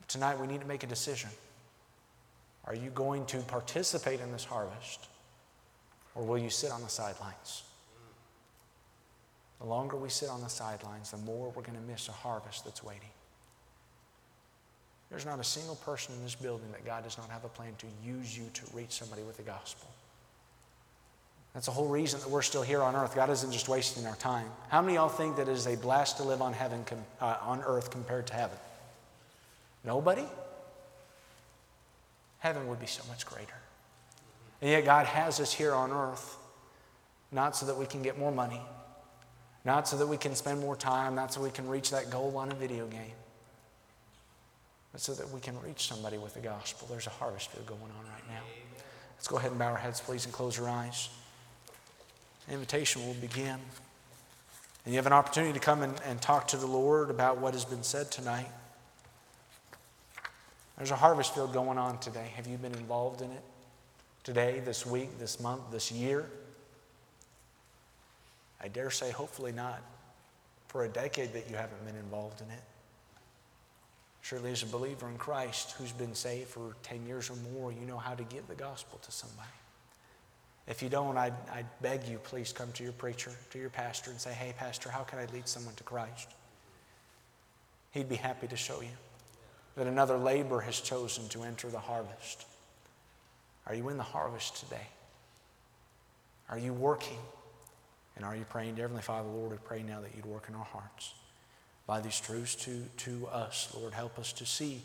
But 0.00 0.08
tonight 0.08 0.38
we 0.38 0.46
need 0.46 0.60
to 0.60 0.66
make 0.66 0.82
a 0.84 0.86
decision. 0.86 1.30
Are 2.66 2.74
you 2.74 2.90
going 2.90 3.26
to 3.26 3.38
participate 3.38 4.20
in 4.20 4.30
this 4.32 4.44
harvest, 4.44 5.08
or 6.14 6.24
will 6.24 6.38
you 6.38 6.50
sit 6.50 6.70
on 6.70 6.82
the 6.82 6.88
sidelines? 6.88 7.64
The 9.60 9.66
longer 9.66 9.96
we 9.96 10.08
sit 10.08 10.28
on 10.28 10.40
the 10.40 10.48
sidelines, 10.48 11.10
the 11.10 11.16
more 11.18 11.52
we're 11.54 11.62
going 11.62 11.78
to 11.78 11.92
miss 11.92 12.08
a 12.08 12.12
harvest 12.12 12.64
that's 12.64 12.82
waiting. 12.82 13.08
There's 15.10 15.24
not 15.24 15.38
a 15.38 15.44
single 15.44 15.76
person 15.76 16.14
in 16.14 16.24
this 16.24 16.34
building 16.34 16.70
that 16.72 16.84
God 16.84 17.04
does 17.04 17.16
not 17.16 17.30
have 17.30 17.44
a 17.44 17.48
plan 17.48 17.72
to 17.78 17.86
use 18.04 18.36
you 18.36 18.44
to 18.52 18.62
reach 18.72 18.90
somebody 18.90 19.22
with 19.22 19.36
the 19.36 19.42
gospel. 19.42 19.88
That's 21.52 21.66
the 21.66 21.72
whole 21.72 21.86
reason 21.86 22.18
that 22.20 22.28
we're 22.28 22.42
still 22.42 22.62
here 22.62 22.82
on 22.82 22.96
earth. 22.96 23.14
God 23.14 23.30
isn't 23.30 23.52
just 23.52 23.68
wasting 23.68 24.06
our 24.06 24.16
time. 24.16 24.48
How 24.70 24.82
many 24.82 24.96
of 24.96 25.02
y'all 25.02 25.08
think 25.08 25.36
that 25.36 25.48
it 25.48 25.52
is 25.52 25.68
a 25.68 25.76
blast 25.76 26.16
to 26.16 26.24
live 26.24 26.42
on 26.42 26.52
heaven 26.52 26.84
uh, 27.20 27.36
on 27.42 27.62
earth 27.62 27.92
compared 27.92 28.26
to 28.26 28.34
heaven? 28.34 28.56
Nobody? 29.84 30.24
Heaven 32.40 32.66
would 32.66 32.80
be 32.80 32.86
so 32.86 33.04
much 33.08 33.24
greater. 33.24 33.54
And 34.60 34.70
yet 34.70 34.84
God 34.84 35.06
has 35.06 35.38
us 35.38 35.52
here 35.52 35.74
on 35.74 35.92
earth 35.92 36.36
not 37.30 37.54
so 37.54 37.66
that 37.66 37.76
we 37.76 37.86
can 37.86 38.02
get 38.02 38.18
more 38.18 38.32
money, 38.32 38.60
not 39.64 39.88
so 39.88 39.96
that 39.96 40.06
we 40.06 40.16
can 40.16 40.34
spend 40.34 40.60
more 40.60 40.76
time, 40.76 41.14
not 41.14 41.32
so 41.32 41.40
we 41.40 41.50
can 41.50 41.68
reach 41.68 41.90
that 41.90 42.10
goal 42.10 42.36
on 42.36 42.52
a 42.52 42.54
video 42.54 42.86
game 42.86 43.12
but 44.94 45.00
so 45.00 45.12
that 45.12 45.28
we 45.30 45.40
can 45.40 45.60
reach 45.60 45.88
somebody 45.88 46.16
with 46.18 46.34
the 46.34 46.40
gospel. 46.40 46.86
There's 46.88 47.08
a 47.08 47.10
harvest 47.10 47.50
field 47.50 47.66
going 47.66 47.80
on 47.82 48.04
right 48.12 48.28
now. 48.28 48.42
Let's 49.16 49.26
go 49.26 49.36
ahead 49.38 49.50
and 49.50 49.58
bow 49.58 49.72
our 49.72 49.76
heads, 49.76 50.00
please, 50.00 50.24
and 50.24 50.32
close 50.32 50.56
our 50.60 50.68
eyes. 50.68 51.08
The 52.46 52.54
invitation 52.54 53.04
will 53.04 53.14
begin. 53.14 53.58
And 54.84 54.94
you 54.94 54.94
have 54.94 55.06
an 55.06 55.12
opportunity 55.12 55.52
to 55.52 55.58
come 55.58 55.82
and, 55.82 56.00
and 56.06 56.22
talk 56.22 56.46
to 56.48 56.56
the 56.56 56.68
Lord 56.68 57.10
about 57.10 57.38
what 57.38 57.54
has 57.54 57.64
been 57.64 57.82
said 57.82 58.12
tonight. 58.12 58.46
There's 60.76 60.92
a 60.92 60.96
harvest 60.96 61.34
field 61.34 61.52
going 61.52 61.76
on 61.76 61.98
today. 61.98 62.30
Have 62.36 62.46
you 62.46 62.56
been 62.56 62.74
involved 62.74 63.20
in 63.20 63.32
it? 63.32 63.42
Today, 64.22 64.62
this 64.64 64.86
week, 64.86 65.18
this 65.18 65.40
month, 65.40 65.62
this 65.72 65.90
year? 65.90 66.24
I 68.64 68.68
dare 68.68 68.90
say, 68.90 69.10
hopefully 69.10 69.52
not. 69.52 69.82
For 70.68 70.84
a 70.84 70.88
decade 70.88 71.34
that 71.34 71.50
you 71.50 71.56
haven't 71.56 71.84
been 71.84 71.96
involved 71.96 72.40
in 72.40 72.50
it. 72.50 72.62
Surely, 74.22 74.52
as 74.52 74.62
a 74.62 74.66
believer 74.66 75.06
in 75.06 75.18
Christ 75.18 75.72
who's 75.72 75.92
been 75.92 76.14
saved 76.14 76.48
for 76.48 76.74
10 76.82 77.06
years 77.06 77.28
or 77.28 77.36
more, 77.52 77.70
you 77.70 77.86
know 77.86 77.98
how 77.98 78.14
to 78.14 78.24
give 78.24 78.48
the 78.48 78.54
gospel 78.54 78.98
to 79.02 79.12
somebody. 79.12 79.50
If 80.66 80.82
you 80.82 80.88
don't, 80.88 81.18
I'd, 81.18 81.34
I'd 81.52 81.66
beg 81.82 82.08
you, 82.08 82.16
please 82.16 82.50
come 82.50 82.72
to 82.72 82.82
your 82.82 82.94
preacher, 82.94 83.32
to 83.50 83.58
your 83.58 83.68
pastor, 83.68 84.10
and 84.10 84.18
say, 84.18 84.32
Hey, 84.32 84.54
Pastor, 84.56 84.88
how 84.88 85.02
can 85.02 85.18
I 85.18 85.26
lead 85.26 85.46
someone 85.46 85.74
to 85.74 85.84
Christ? 85.84 86.30
He'd 87.90 88.08
be 88.08 88.16
happy 88.16 88.46
to 88.46 88.56
show 88.56 88.80
you 88.80 88.96
that 89.76 89.86
another 89.86 90.16
labor 90.16 90.60
has 90.60 90.80
chosen 90.80 91.28
to 91.28 91.42
enter 91.42 91.68
the 91.68 91.78
harvest. 91.78 92.46
Are 93.66 93.74
you 93.74 93.90
in 93.90 93.98
the 93.98 94.02
harvest 94.02 94.56
today? 94.56 94.86
Are 96.48 96.58
you 96.58 96.72
working? 96.72 97.18
And 98.16 98.24
are 98.24 98.36
you 98.36 98.44
praying, 98.44 98.76
Heavenly 98.76 99.02
Father, 99.02 99.28
Lord, 99.28 99.50
we 99.50 99.58
pray 99.64 99.82
now 99.82 100.00
that 100.00 100.14
you'd 100.14 100.26
work 100.26 100.46
in 100.48 100.54
our 100.54 100.64
hearts 100.64 101.14
by 101.86 102.00
these 102.00 102.20
truths 102.20 102.54
to, 102.54 102.82
to 102.98 103.26
us. 103.26 103.74
Lord, 103.78 103.92
help 103.92 104.18
us 104.18 104.32
to 104.34 104.46
see 104.46 104.82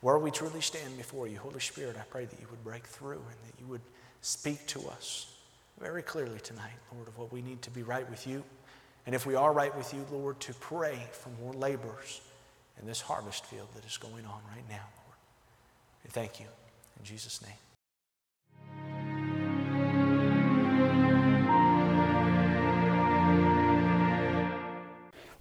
where 0.00 0.18
we 0.18 0.30
truly 0.30 0.60
stand 0.60 0.96
before 0.96 1.28
you. 1.28 1.38
Holy 1.38 1.60
Spirit, 1.60 1.96
I 1.98 2.04
pray 2.10 2.24
that 2.24 2.40
you 2.40 2.46
would 2.50 2.62
break 2.64 2.84
through 2.84 3.12
and 3.12 3.52
that 3.52 3.60
you 3.60 3.66
would 3.66 3.80
speak 4.20 4.66
to 4.68 4.80
us 4.88 5.34
very 5.80 6.02
clearly 6.02 6.40
tonight, 6.40 6.74
Lord, 6.94 7.08
of 7.08 7.16
what 7.18 7.32
we 7.32 7.40
need 7.40 7.62
to 7.62 7.70
be 7.70 7.82
right 7.82 8.08
with 8.10 8.26
you. 8.26 8.42
And 9.06 9.14
if 9.14 9.26
we 9.26 9.34
are 9.34 9.52
right 9.52 9.74
with 9.76 9.92
you, 9.94 10.04
Lord, 10.12 10.38
to 10.40 10.54
pray 10.54 10.98
for 11.12 11.30
more 11.42 11.52
labors 11.54 12.20
in 12.80 12.86
this 12.86 13.00
harvest 13.00 13.46
field 13.46 13.68
that 13.74 13.84
is 13.84 13.96
going 13.96 14.24
on 14.26 14.40
right 14.54 14.68
now, 14.68 14.86
Lord. 15.06 15.18
And 16.04 16.12
thank 16.12 16.40
you. 16.40 16.46
In 16.98 17.04
Jesus' 17.04 17.42
name. 17.42 17.56